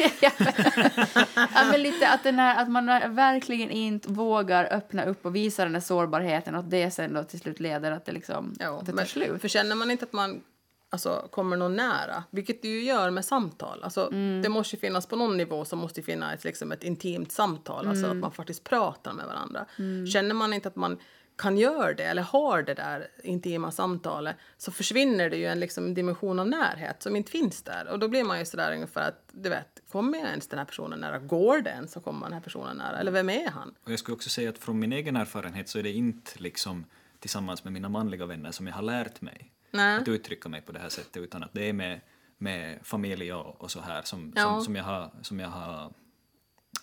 [1.56, 5.64] ja, men lite att, den här, att man verkligen inte vågar öppna upp och visa
[5.64, 8.80] den här sårbarheten och att det sen då till slut leder att det liksom Ja,
[8.80, 9.42] att det tar men slut.
[9.42, 10.42] För känner man inte att man
[10.90, 13.84] alltså, kommer någon nära, vilket det ju gör med samtal.
[13.84, 14.42] Alltså, Mm.
[14.42, 17.88] Det måste ju finnas på någon nivå som måste finnas ett, liksom, ett intimt samtal,
[17.88, 18.18] alltså Mm.
[18.18, 19.66] att man faktiskt pratar med varandra.
[20.14, 20.98] Känner man inte att man
[21.36, 25.94] kan göra det eller har det där intima samtalet så försvinner det ju en liksom,
[25.94, 27.88] dimension av närhet som inte finns där.
[27.92, 30.66] Och då blir man ju sådär ungefär att, du vet, kommer jag ens den här
[30.66, 31.20] personen nära?
[31.20, 32.98] Går det ens att komma den här personen nära?
[33.00, 33.74] Eller vem är han?
[33.84, 36.86] Och jag skulle också säga att från min egen erfarenhet så är det inte liksom
[37.20, 39.98] tillsammans med mina manliga vänner som jag har lärt mig Nej.
[40.02, 42.02] att uttrycka mig på det här sättet utan att det är med,
[42.38, 44.42] med familj och, och så här som, Ja.
[44.44, 45.94] som, som jag har, som jag har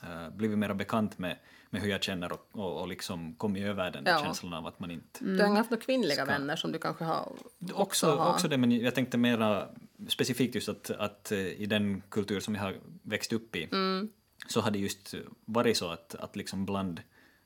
[0.02, 1.36] eh, blivit mer bekant med,
[1.70, 4.18] med hur jag känner och, och, och liksom kommit över den där Ja.
[4.24, 7.04] känslan av att man inte Du har haft några kvinnliga Ska- vänner som du kanske
[7.04, 7.32] har
[7.74, 8.30] Också, har?
[8.32, 9.68] också det, men jag tänkte mera
[10.08, 14.08] specifikt just att, att eh, i den kultur som jag har växt upp i Mm.
[14.48, 15.14] så har det just
[15.44, 17.00] varit så att, att liksom bland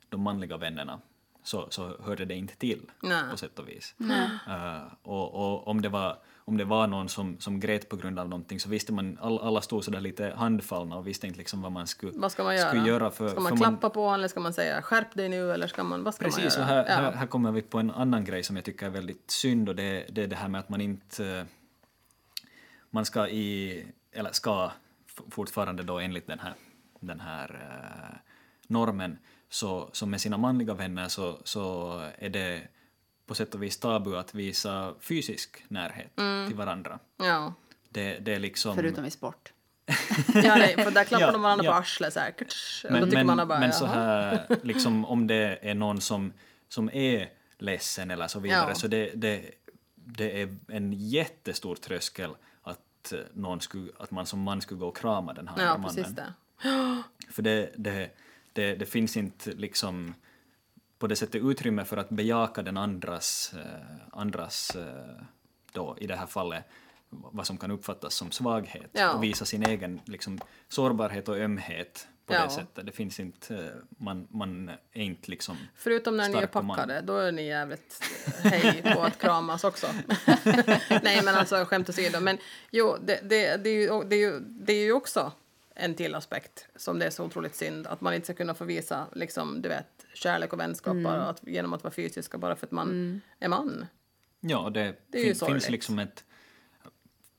[0.09, 1.01] de manliga vännerna
[1.43, 3.23] så, så hörde det inte till Nej.
[3.31, 3.95] på sätt och vis.
[4.47, 8.19] Eh, och, och om det var om det var någon som, som grät på grund
[8.19, 11.61] av någonting så visste man, all, alla stod sådär lite handfallna och visste inte liksom
[11.61, 12.69] vad man skulle, Vad ska man göra?
[12.69, 15.29] skulle göra för, ska man för klappa på honom eller ska man säga skärp dig
[15.29, 16.87] nu eller ska man, vad ska Precis, man här, göra?
[16.95, 17.11] här, ja.
[17.11, 20.05] här kommer vi på en annan grej som jag tycker är väldigt synd och det,
[20.09, 21.25] det är det här med att man inte...
[21.27, 21.43] eh,
[22.89, 24.71] Man ska i, eller ska
[25.31, 26.53] fortfarande då enligt den här,
[26.99, 27.49] den här
[28.11, 28.17] eh,
[28.67, 29.17] normen,
[29.51, 32.61] så, så med sina manliga vänner så, så är det
[33.25, 36.47] på sätt och vis tabu att visa fysisk närhet Mm.
[36.47, 36.99] till varandra.
[37.17, 37.53] Ja.
[37.89, 38.75] Det, det är liksom...
[38.75, 39.53] Förutom i sport.
[40.33, 41.71] ja, nej, för där klappar Ja, de varandra ja.
[41.71, 46.01] på arslet och Men, men, man bara, men så här, liksom om det är någon
[46.01, 46.33] som,
[46.67, 48.75] som är ledsen eller så vidare, Ja.
[48.75, 49.51] så det, det,
[49.95, 52.31] det är en jättestor tröskel
[52.61, 55.77] att, eh, någon skulle, att man som man skulle gå och krama den här Ja,
[55.77, 56.15] mannen.
[56.15, 56.33] det.
[57.31, 58.09] För det, det,
[58.53, 60.13] det, det finns inte liksom
[60.99, 65.23] på det sättet utrymme för att bejaka den andras, eh, andras eh,
[65.71, 66.63] då i det här fallet
[67.09, 69.13] vad som kan uppfattas som svaghet Ja.
[69.13, 70.39] och visa sin egen liksom,
[70.69, 72.43] sårbarhet och ömhet på Ja.
[72.43, 72.85] det sättet.
[72.85, 76.75] Det finns inte, eh, man, man är inte liksom Förutom när ni är och man.
[76.77, 78.03] packade, då är ni jävligt
[78.43, 79.87] hej på att kramas också.
[81.03, 82.19] Nej, men alltså skämt åsido.
[82.19, 82.37] Men
[82.71, 85.31] jo, det, det, det, är ju, det, är ju, det är ju också
[85.81, 87.87] en till aspekt som det är så otroligt synd.
[87.87, 91.03] Att man inte ska kunna få visa liksom, du vet, kärlek och vänskap Mm.
[91.03, 93.85] bara att, genom att vara fysiska bara för att man är man.
[94.39, 96.23] Ja, det, Det fin, finns liksom ett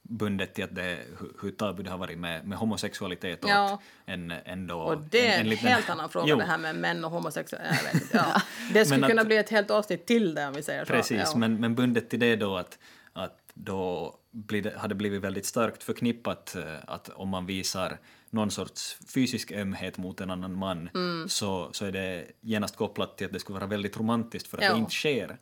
[0.03, 0.99] bundet till att det,
[1.43, 3.75] hur, tabu det har varit med, med homosexualitet och Ja.
[3.75, 6.77] att en, ändå, Och det är en, liten- helt annan fråga Jo, det här med
[6.77, 8.43] män och inte, Ja.
[8.73, 10.93] Det skulle att- kunna bli ett helt avsnitt till det om vi säger så.
[10.93, 11.37] Precis, ja.
[11.39, 12.79] men, men bundet till det då att,
[13.13, 17.99] att då blir det, har det blivit väldigt starkt förknippat eh, att om man visar
[18.33, 21.29] någon sorts fysisk ömhet mot en annan man Mm.
[21.29, 24.65] så, så är det genast kopplat till att det skulle vara väldigt romantiskt för att
[24.65, 24.73] Ja.
[24.73, 25.39] det inte sker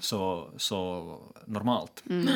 [0.00, 2.02] så, så normalt.
[2.10, 2.28] Mm.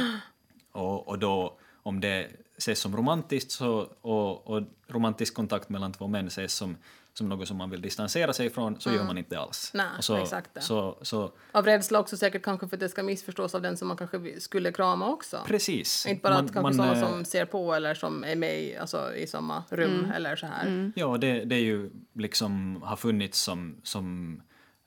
[0.73, 6.07] Och, och då om det ses som romantiskt så, och, och romantisk kontakt mellan två
[6.07, 6.77] män ses som,
[7.19, 9.71] som något som man vill distansera sig ifrån så gör man inte alls.
[9.75, 10.61] Nej, så, exakt det.
[10.61, 13.89] Så, så, Av rädsla också säkert kanske för att det ska missförstås av den som
[13.89, 15.45] man kanske skulle krama också.
[15.47, 16.07] precis.
[16.07, 18.63] Inte bara Man- att kanske man, sådana eh, som ser på eller som är med
[18.63, 20.93] i, alltså, i samma rum eller så här.
[20.97, 24.41] Ja, det, det är ju liksom har funnits som, som,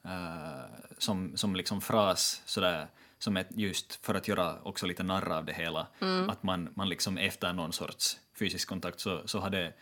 [0.05, 2.87] eh, som, som liksom fras sådär
[3.19, 5.87] som ett just för att göra också lite narr av det hela.
[6.27, 9.73] Att man, man liksom efter någon sorts fysisk kontakt så, så har det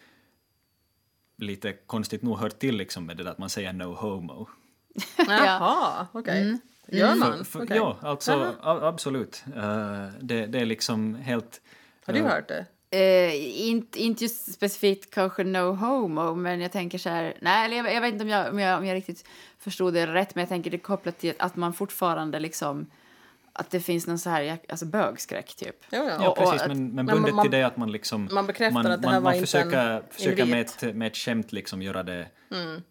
[1.42, 4.48] lite konstigt nog hört till liksom med det där att man säger no homo.
[5.28, 6.58] Jaha, okej.
[6.92, 7.38] Gör man?
[7.38, 7.78] För, för, Okej.
[7.78, 9.44] Ja, alltså a, absolut.
[9.56, 11.62] Eh, det, det är liksom helt...
[12.06, 12.66] Har du eh, hört det?
[12.92, 17.34] Eh, inte, inte just specifikt kanske no homo, men jag tänker så här...
[17.42, 19.28] Nej, eller jag, jag vet inte om jag, om, jag, om jag riktigt
[19.60, 22.88] förstod det rätt, men jag tänker det kopplat till att man fortfarande liksom...
[23.60, 25.76] Att det finns någon så här alltså bögskräck, typ.
[25.90, 26.04] Ja.
[26.20, 28.30] Ja, Och- precis, men, men bundet man- till det att man liksom...
[28.32, 30.96] man bekräftar man, att det här man, var man inte försöker, en försöker med ett,
[30.96, 32.28] med ett skämt liksom göra det...
[32.52, 32.82] Mm.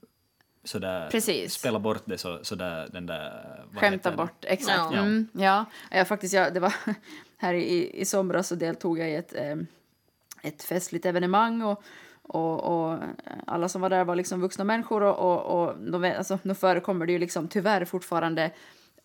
[0.65, 1.53] Sådär, Precis.
[1.53, 3.65] Spela bort det så, sådär, den där...
[3.75, 4.79] Skämta bort, exakt.
[4.79, 4.91] Ja.
[4.93, 5.01] Ja.
[5.01, 5.65] Mm, ja.
[5.91, 6.75] Jag, faktiskt, jag, det var,
[7.37, 9.57] här i, i somras så deltog jag i ett, eh,
[10.43, 11.83] ett festligt evenemang och,
[12.23, 12.99] och, och
[13.47, 17.07] alla som var där var liksom vuxna människor och, och, och de, alltså, nu förekommer
[17.07, 18.51] det ju liksom tyvärr fortfarande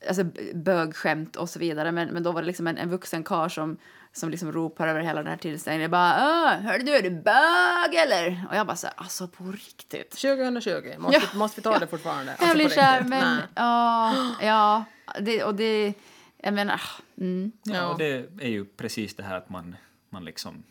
[0.08, 0.24] alltså,
[0.54, 3.78] bögskämt och så vidare men, men då var det liksom en, en vuxen karl som,
[4.12, 7.96] som liksom ropar över hela den här tillställningen bara "Åh, hörde du, är du bög
[7.96, 8.46] eller?
[8.50, 10.12] Och jag bara så här, alltså på riktigt.
[10.12, 11.38] 2020, måste, Ja.
[11.38, 12.32] måste vi ta det fortfarande?
[12.32, 14.84] Alltså, Jag blir på så här, men ja, ja,
[15.20, 15.94] det, och det,
[16.38, 16.82] jag menar,
[17.18, 17.52] mm.
[17.64, 17.88] Ja, Ja.
[17.92, 19.76] och det är ju precis det här att man,
[20.10, 20.64] man liksom...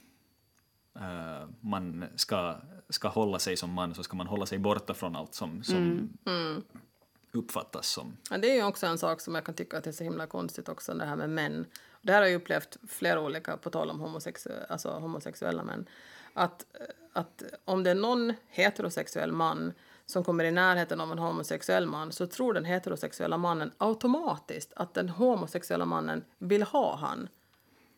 [1.00, 2.56] eh, man ska,
[2.88, 5.76] ska hålla sig som man, så ska man hålla sig borta från allt som, som
[6.26, 6.62] Mm
[7.32, 8.16] uppfattas som...
[8.30, 10.04] Ja, det är ju också en sak som jag kan tycka att det är så
[10.04, 11.66] himla konstigt också, det här med män.
[12.02, 15.88] Det här har jag upplevt flera olika, på tal om homosexu- alltså homosexuella män.
[16.34, 16.66] Att,
[17.12, 19.72] att om det är någon heterosexuell man
[20.06, 24.94] som kommer i närheten av en homosexuell man så tror den heterosexuella mannen automatiskt att
[24.94, 27.28] den homosexuella mannen vill ha han.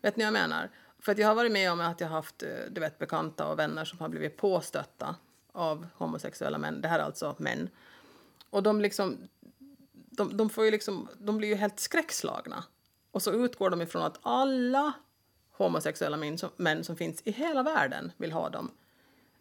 [0.03, 0.71] Vet ni vad jag menar?
[0.99, 3.47] För att jag har varit med om att jag har haft eh, du vet, bekanta
[3.47, 5.17] och vänner som har blivit påstötta
[5.53, 6.81] av homosexuella män.
[6.81, 7.69] Det här är alltså män.
[8.55, 9.19] Och de liksom,
[9.93, 12.65] de, de får ju liksom, de blir ju helt skräckslagna.
[13.11, 14.93] Och så utgår de ifrån att alla
[15.53, 18.71] homosexuella män som, män som finns i hela världen vill ha dem.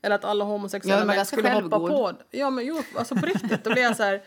[0.01, 1.89] Eller att alla Ja, homosexuella är män skulle hoppa självgod.
[1.89, 2.23] på...
[2.31, 3.63] Ja, men jo, alltså på riktigt.
[3.63, 4.23] Då blir jag så här...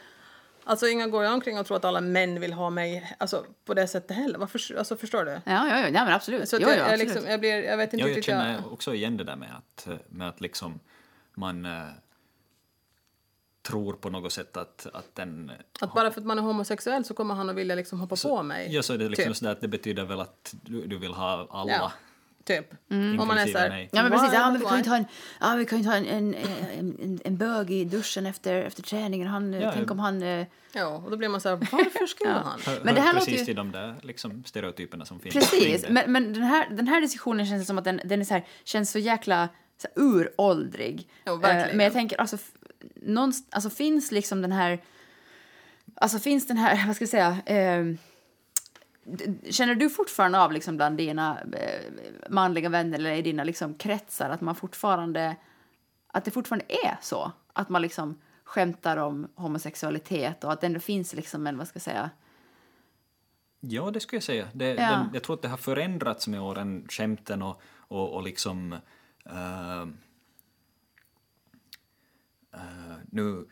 [0.65, 3.75] Alltså inga går jag omkring och tror att alla män vill ha mig alltså, på
[3.75, 4.39] det sättet heller.
[4.39, 5.31] Varför, alltså, förstår du?
[5.31, 6.49] ja, ja, ja, nej, men absolut.
[6.49, 7.15] Så jo, jag, jo, jag, absolut.
[7.15, 8.25] liksom, jag, blir, jag vet inte Ja, jag riktigt...
[8.25, 10.81] känner också igen det där med att, med att liksom
[11.35, 11.83] man eh,
[13.67, 15.53] tror på något sätt att, att den...
[15.81, 18.43] Att bara för att man är homosexuell så kommer han att vilja liksom hoppa på
[18.43, 18.69] mig.
[18.75, 19.37] Ja, så är det liksom Typ.
[19.37, 21.73] sådär att det betyder väl att du, du vill ha alla.
[21.73, 21.93] Ja,
[22.45, 22.67] typ.
[22.91, 23.89] Om man är så här...
[23.93, 25.05] Ja men precis, ja, men vi kan ju inte ha en,
[25.41, 26.35] ja, vi kan inte ha en, en,
[26.79, 29.29] en, en, bög i duschen efter, efter träningen.
[29.29, 29.93] Han, Ja, tänk ja.
[29.93, 30.23] om han...
[30.23, 32.57] eh, Ja, och då blir man så här, varför skulle Ja.
[32.65, 32.75] han?
[32.83, 35.35] Men det här låter precis ju- till de där liksom, stereotyperna som finns.
[35.35, 38.35] Precis, men, men den, här, den här diskussionen känns som att den, den är så
[38.35, 39.49] här, känns så jäkla
[39.83, 41.09] så här, uråldrig.
[41.27, 41.71] Jo, verkligen.
[41.71, 42.37] Eh, men jag tänker, alltså,
[42.95, 44.83] någonst- alltså finns liksom den här...
[45.95, 47.43] Alltså finns den här, vad ska jag säga...
[47.47, 47.95] Eh,
[49.51, 51.81] känner du fortfarande av liksom bland dina eh,
[52.31, 55.37] manliga vänner eller i dina liksom kretsar att man fortfarande...
[56.07, 57.33] Att det fortfarande är så?
[57.53, 61.77] Att man liksom skämtar om homosexualitet och att det ändå finns liksom en, vad ska
[61.77, 62.11] jag säga...
[63.61, 64.49] Ja, det skulle jag säga.
[64.53, 64.75] Det, Ja.
[64.91, 68.73] den, jag tror att det har förändrats med åren, skämten och, och, och liksom...
[69.27, 69.87] eh,
[72.57, 73.47] eh, nu,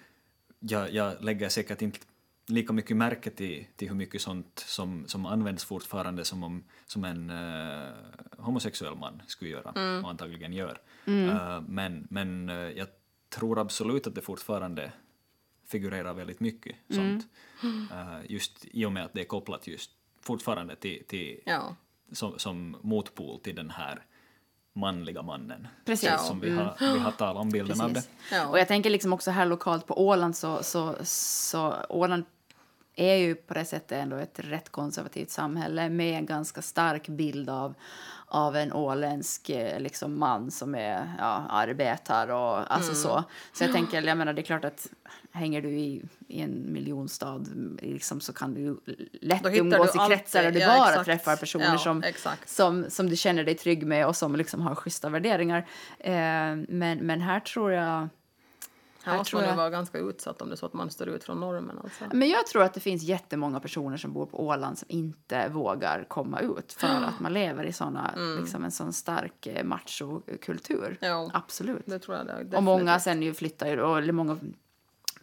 [0.59, 1.98] jag, jag lägger säkert inte
[2.46, 7.05] lika mycket märke till, till hur mycket sånt som, som används fortfarande som, om, som
[7.05, 7.92] en eh,
[8.38, 10.80] homosexuell man skulle göra och antagligen gör.
[11.07, 12.88] Eh, men men eh, jag
[13.28, 14.92] tror absolut att det fortfarande
[15.66, 17.26] figurerar väldigt mycket sånt.
[17.92, 19.90] Eh, just i och med att det är kopplat just
[20.20, 21.76] fortfarande till, till Ja.
[22.12, 24.07] som, som motpol till den här
[24.75, 25.68] manliga mannen.
[25.85, 26.09] Precis.
[26.09, 26.18] Ja.
[26.18, 27.95] Som vi har, vi har talat om bilden av det.
[27.95, 28.11] Precis.
[28.33, 28.47] Ja.
[28.47, 32.25] Och jag tänker liksom också här lokalt på Åland så, så, så Åland
[32.97, 37.51] är ju på det sättet ändå ett rätt konservativt samhälle med en ganska stark bild
[37.51, 37.74] av,
[38.26, 43.24] av en åländsk eh, liksom, man som är ja, arbetar och alltså så.
[43.53, 44.88] Så jag tänker, jag menar det är klart att
[45.32, 47.45] hänger du i, i en miljonstad
[47.82, 48.80] liksom, så kan du
[49.20, 51.05] lätt umgås du i kretsar där du ja, bara exakt.
[51.05, 52.49] träffar personer Ja, som, exakt.
[52.49, 55.59] som, som du känner dig trygg med och som liksom har schyssta värderingar.
[55.99, 56.12] Eh,
[56.68, 58.09] men, men här tror jag...
[59.05, 61.09] Här måste tror man jag- vara ganska utsatt om det är så att man står
[61.09, 61.78] ut från normen.
[61.84, 62.05] Alltså.
[62.12, 66.05] Men jag tror att det finns jättemånga personer som bor på Åland som inte vågar
[66.09, 70.98] komma ut för att man lever i såna, liksom en sån stark eh, machokultur.
[71.00, 71.30] Ja.
[71.34, 71.82] Absolut.
[71.86, 73.02] Det tror jag det Och många definitivt.
[73.02, 74.38] sen ju flyttar ju, och- eller många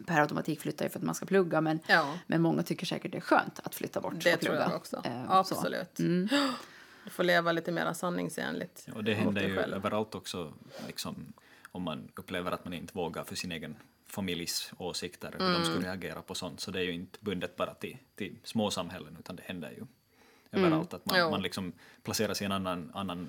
[0.07, 2.13] per automatik flyttar ju för att man ska plugga men, Ja.
[2.27, 4.61] men många tycker säkert det är skönt att flytta bort Det och tror plugga.
[4.69, 5.01] jag också.
[5.05, 5.31] Eh.
[5.31, 5.95] Absolut.
[5.95, 8.87] Du får leva lite mer sanningsenligt.
[8.95, 9.73] Och det händer ju själv.
[9.75, 10.53] överallt också,
[10.87, 11.33] liksom,
[11.71, 15.61] om man upplever att man inte vågar för sin egen familjs åsikter, hur Mm.
[15.61, 16.59] de skulle reagera på sånt.
[16.59, 19.77] Så det är ju inte bundet bara till, till små samhällen, utan det händer ju
[19.77, 20.65] Mm.
[20.65, 20.93] överallt.
[20.93, 21.29] Att man, Jo.
[21.31, 23.27] man liksom placeras i en annan, annan,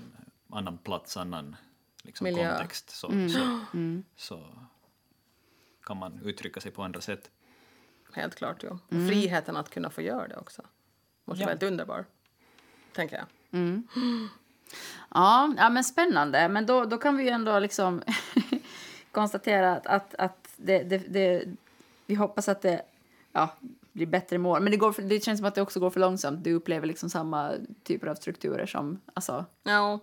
[0.51, 1.57] annan plats, annan
[2.03, 2.43] liksom, Miljö.
[2.43, 2.53] Mm.
[2.57, 2.91] kontext.
[2.91, 3.61] Så, så,
[4.17, 4.55] så
[5.85, 7.31] kan man uttrycka sig på andra sätt.
[8.13, 8.79] Helt klart, ja.
[8.91, 9.09] Mm.
[9.09, 10.63] Friheten att kunna få göra det också.
[11.25, 11.47] Måste Ja.
[11.47, 12.05] vara helt underbar.
[12.93, 13.27] Tänker jag.
[15.15, 16.49] Ja, ja men spännande.
[16.49, 18.03] Men då, då kan vi ju ändå liksom
[19.13, 21.45] konstatera att, att, att det, det, det,
[22.07, 22.83] vi hoppas att det
[23.33, 23.49] ja,
[23.93, 24.63] blir bättre mål.
[24.63, 26.45] Men det, går för, det känns som att det också går för långsamt.
[26.45, 27.53] Du upplever liksom samma
[27.85, 29.01] typer av strukturer som...
[29.15, 30.01] Alltså, Ja.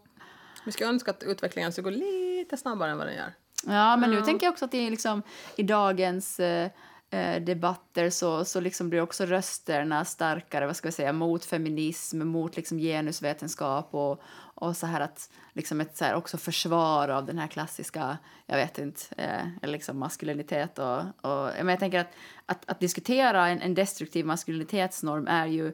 [0.65, 3.33] Vi ska önska att utvecklingen ska gå lite snabbare än vad den gör.
[3.65, 5.21] Ja, men nu tänker jag också att det är liksom
[5.55, 6.69] i dagens eh,
[7.09, 12.27] eh, debatter så, så liksom blir också rösterna starkare, vad ska jag säga, mot feminism,
[12.27, 14.21] mot liksom genusvetenskap och,
[14.55, 18.57] och så här att liksom ett så här också försvar av den här klassiska, jag
[18.57, 22.13] vet inte, eh, liksom maskulinitet och, och men jag tänker att,
[22.45, 25.73] att, att diskutera en, en destruktiv maskulinitetsnorm är ju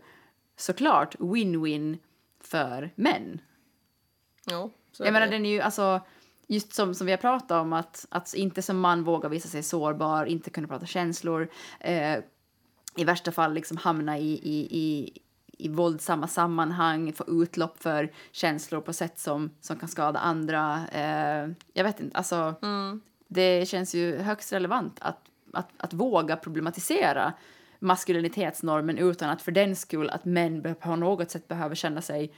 [0.57, 1.97] såklart win-win
[2.41, 3.41] för män.
[4.51, 6.01] Jo, så Jag menar, den är ju alltså,
[6.47, 9.63] just som, som vi har pratat om, att, att inte som man våga visa sig
[9.63, 11.47] sårbar, inte kunna prata känslor,
[11.79, 12.19] eh,
[12.95, 15.17] i värsta fall liksom hamna i, i, i,
[15.57, 20.87] i våldsamma sammanhang, få utlopp för känslor på sätt som, som kan skada andra.
[20.91, 22.55] Eh, jag vet inte, alltså,
[23.27, 25.19] det känns ju högst relevant att,
[25.53, 27.33] att, att våga problematisera
[27.79, 32.33] maskulinitetsnormen utan att för den skull att män på något sätt behöver känna sig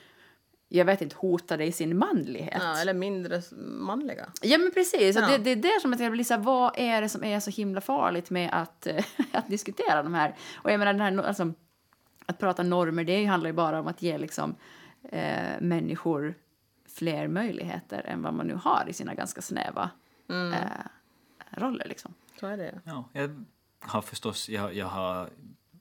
[0.70, 2.62] jag vet inte, hotade i sin manlighet.
[2.64, 4.30] Ja, eller mindre manliga.
[4.42, 5.28] Ja men precis, och Ja.
[5.28, 7.52] det, det är det som jag blir så här, vad är det som är så
[7.52, 10.36] himla farligt med att, eh, att diskutera de här?
[10.56, 11.54] Och jag menar den här, alltså,
[12.26, 14.56] att prata normer, det handlar ju bara om att ge liksom
[15.12, 16.36] eh, människor
[16.90, 19.90] fler möjligheter än vad man nu har i sina ganska snäva
[20.30, 20.82] eh,
[21.52, 22.14] roller liksom.
[22.40, 22.82] Så är det.
[22.84, 23.46] Ja, jag
[23.80, 25.30] har förstås, jag, jag har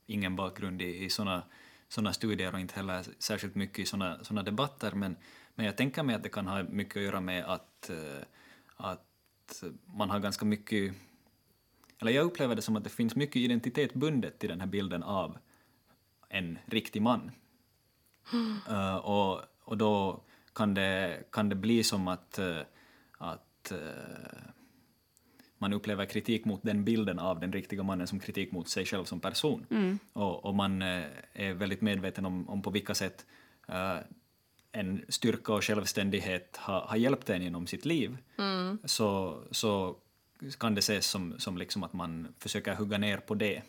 [0.07, 1.43] ingen bakgrund i, i såna,
[1.89, 5.17] såna studier och inte heller särskilt mycket i såna, såna debatter, men,
[5.55, 8.23] men jag tänker mig att det kan ha mycket att göra med att, eh,
[8.77, 10.95] att man har ganska mycket,
[11.99, 15.03] eller jag upplever det som att det finns mycket identitet bundet till den här bilden
[15.03, 15.39] av
[16.29, 17.31] en riktig man.
[18.69, 20.23] Eh, och, och då
[20.53, 22.61] kan det, kan det bli som att, eh,
[23.19, 24.51] att eh,
[25.67, 29.05] man upplever kritik mot den bilden av den riktiga mannen som kritik mot sig själv
[29.05, 29.67] som person.
[30.13, 33.27] Och, och man eh, är väldigt medveten om, om på vilka sätt
[33.69, 33.99] eh,
[34.73, 38.17] en styrka och självständighet har, har hjälpt en genom sitt liv,
[38.85, 39.97] så, så
[40.59, 43.63] kan det ses som, som liksom att man försöker hugga ner på det.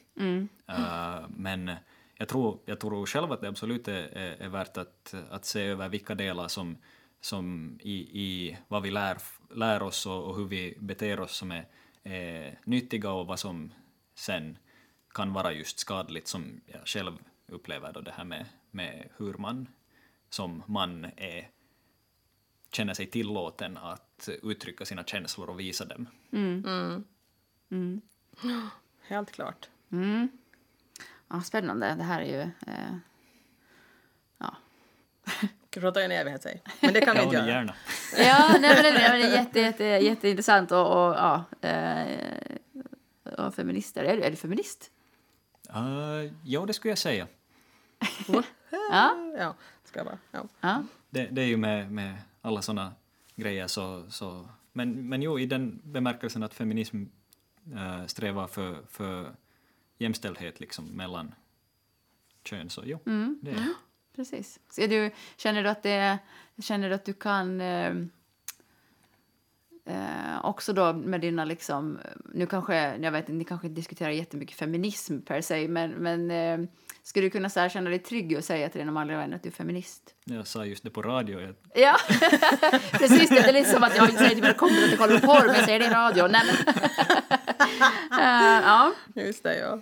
[0.67, 1.71] Eh, men
[2.17, 5.61] jag tror, jag tror själv att det absolut är, är, är värt att, att se
[5.61, 6.77] över vilka delar som,
[7.21, 9.17] som i, i vad vi lär,
[9.55, 11.65] lär oss och, och hur vi beter oss som är,
[12.08, 13.74] är nyttiga och vad som
[14.16, 14.58] sen
[15.10, 19.68] kan vara just skadligt som jag själv upplever då det här med, med hur man
[20.30, 21.49] som man är,
[22.72, 26.08] känner sig tillåten att uttrycka sina känslor och visa dem.
[29.01, 29.70] Helt klart.
[31.28, 32.41] Ja, spännande, det här är ju...
[32.41, 32.97] Eh,
[34.38, 34.55] ja.
[35.78, 36.61] Kan prata i en evighet, säg.
[36.80, 37.47] Men det kan vi Ja, inte göra.
[37.47, 37.73] gärna.
[38.17, 41.43] Ja, nej, men det, nej, men det är jätte, jätte, jätteintressant och, och ja.
[41.61, 42.55] Eh,
[43.38, 44.03] och feminister.
[44.03, 44.91] Är du, är du feminist?
[45.75, 47.28] Uh, jo, det skulle jag säga.
[48.28, 48.43] Ja.
[49.38, 50.17] Ja, ska jag bara.
[50.32, 50.47] Ja.
[50.61, 50.84] ja.
[51.09, 52.91] Det, det är ju med, med alla såna
[53.36, 57.03] grejer så, så men, men jo, i den bemärkelsen att feminism
[57.75, 59.36] äh, strävar för, för
[59.97, 61.34] jämställdhet liksom mellan
[62.43, 62.99] kön, så jo,
[63.41, 63.67] det är
[64.18, 64.59] Precis.
[64.70, 66.18] Så är du, känner, du att det,
[66.61, 67.93] känner du att du kan eh,
[69.86, 71.99] eh, också då med dina liksom,
[72.34, 76.32] nu kanske, jag vet inte, ni kanske inte diskuterar jättemycket feminism per se, men, men
[76.32, 76.70] eh,
[77.03, 79.43] skulle du kunna så här, känna dig trygg och säga till dina manliga vänner att
[79.43, 80.15] du är feminist?
[80.26, 81.97] Jag sa just det på radio, jag, Ja,
[82.91, 83.30] precis.
[83.30, 85.45] Det är lite som att jag säger till mina kompisar att jag kollar på porr,
[85.45, 86.28] men jag säger det i radio.
[86.28, 86.76] Nej, men.
[88.11, 88.93] Eh, ja.
[89.15, 89.80] Just det, ja.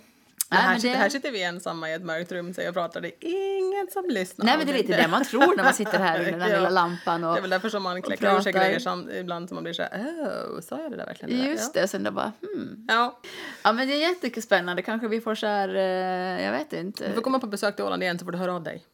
[0.50, 2.74] Det här, men sitter, det- här sitter vi ensamma i ett mörkt rum så jag
[2.74, 4.46] pratar, det är ingen som lyssnar.
[4.46, 6.50] Nej, men det är lite det man tror när man sitter här under den här
[6.50, 6.56] Ja.
[6.56, 7.24] lilla lampan.
[7.24, 9.64] Och, Det är väl därför som man kläcker ur sig grejer som, ibland som man
[9.64, 11.38] blir så här, oh, sa jag det där verkligen?
[11.40, 12.84] där?" Just det, sen då bara, hmm.
[12.88, 12.94] Ja.
[12.94, 13.20] ja.
[13.62, 14.82] Ja, men det är jättemycket spännande.
[14.82, 17.08] Kanske vi får så här, eh, jag vet inte.
[17.08, 18.84] Du får komma på besök till Åland igen så får du höra av dig.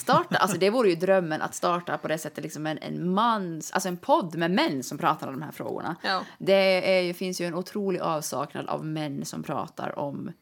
[0.00, 3.72] Starta, alltså det vore ju drömmen att starta på det sättet liksom en, en mans,
[3.72, 5.96] alltså en podd med män som pratar om de här frågorna.
[6.02, 6.22] Ja.
[6.38, 10.32] Det är, finns ju en otrolig avsaknad av män som pratar om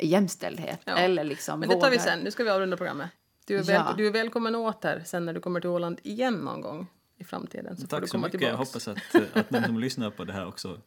[0.00, 0.80] jämställdhet.
[0.84, 0.96] Ja.
[0.96, 3.10] Eller liksom Men det tar vi sen, nu ska vi avrunda programmet.
[3.46, 3.94] Du är, väl, Ja.
[3.96, 6.86] du är välkommen åter sen när du kommer till Åland igen någon gång
[7.18, 7.76] i framtiden.
[7.76, 8.40] Så får Tack du så komma mycket.
[8.40, 8.50] tillbaks.
[8.52, 10.78] Jag hoppas att, att de som lyssnar på det här också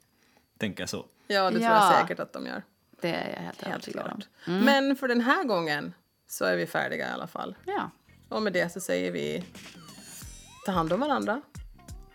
[0.58, 1.06] tänker så.
[1.28, 1.92] Ja, det tror Ja.
[1.92, 2.64] jag säkert att de gör.
[3.02, 4.12] Det är jag helt, Helt övertygad om.
[4.12, 4.28] klart.
[4.64, 5.94] Men för den här gången
[6.30, 7.56] så är vi färdiga i alla fall.
[7.66, 7.90] Ja.
[8.30, 9.44] Och med det så säger vi
[10.66, 11.42] ta hand om varandra.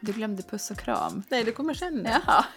[0.01, 1.23] Du glömde puss och kram.
[1.29, 1.95] Nej, det kommer sen.
[1.95, 2.11] nu.
[2.11, 2.45] Jaha.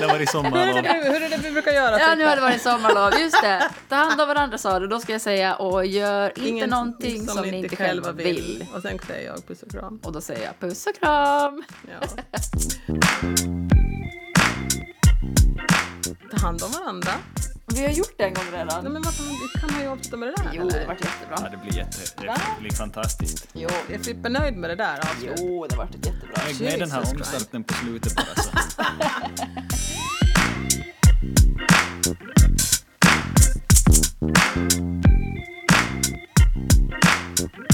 [0.00, 0.82] Det var i Hur, är sommarlov.
[0.82, 1.98] det, hur är det vi brukar göra?
[2.00, 3.20] Ja, nu har det varit sommarlov.
[3.20, 3.70] Just det.
[3.88, 4.86] Ta hand om varandra sa du.
[4.86, 8.66] Då ska jag säga och gör inte Ingen någonting som, ni inte själva vill.
[8.74, 10.00] Och sen säger jag puss och kram.
[10.04, 11.62] Och då säger jag puss och kram.
[12.00, 12.08] Ja.
[16.30, 17.12] Ta hand om varandra.
[17.74, 18.84] Vi har gjort det en gång redan.
[18.84, 20.50] Nej, men varför kan man ju avsluta med det där?
[20.52, 20.80] Jo, eller?
[20.80, 21.36] det vart jättebra.
[21.42, 21.98] Ja, det blir jätte...
[22.16, 23.48] Det blir fantastiskt.
[23.52, 23.68] Jo.
[23.90, 25.38] Är Frippe nöjd med det där avslutet?
[25.40, 26.60] Jo, det vart ett jättebra avslut.
[26.60, 28.50] Lägg med den här omstarten på slutet bara så.
[34.36, 34.74] Thank
[37.72, 37.73] you.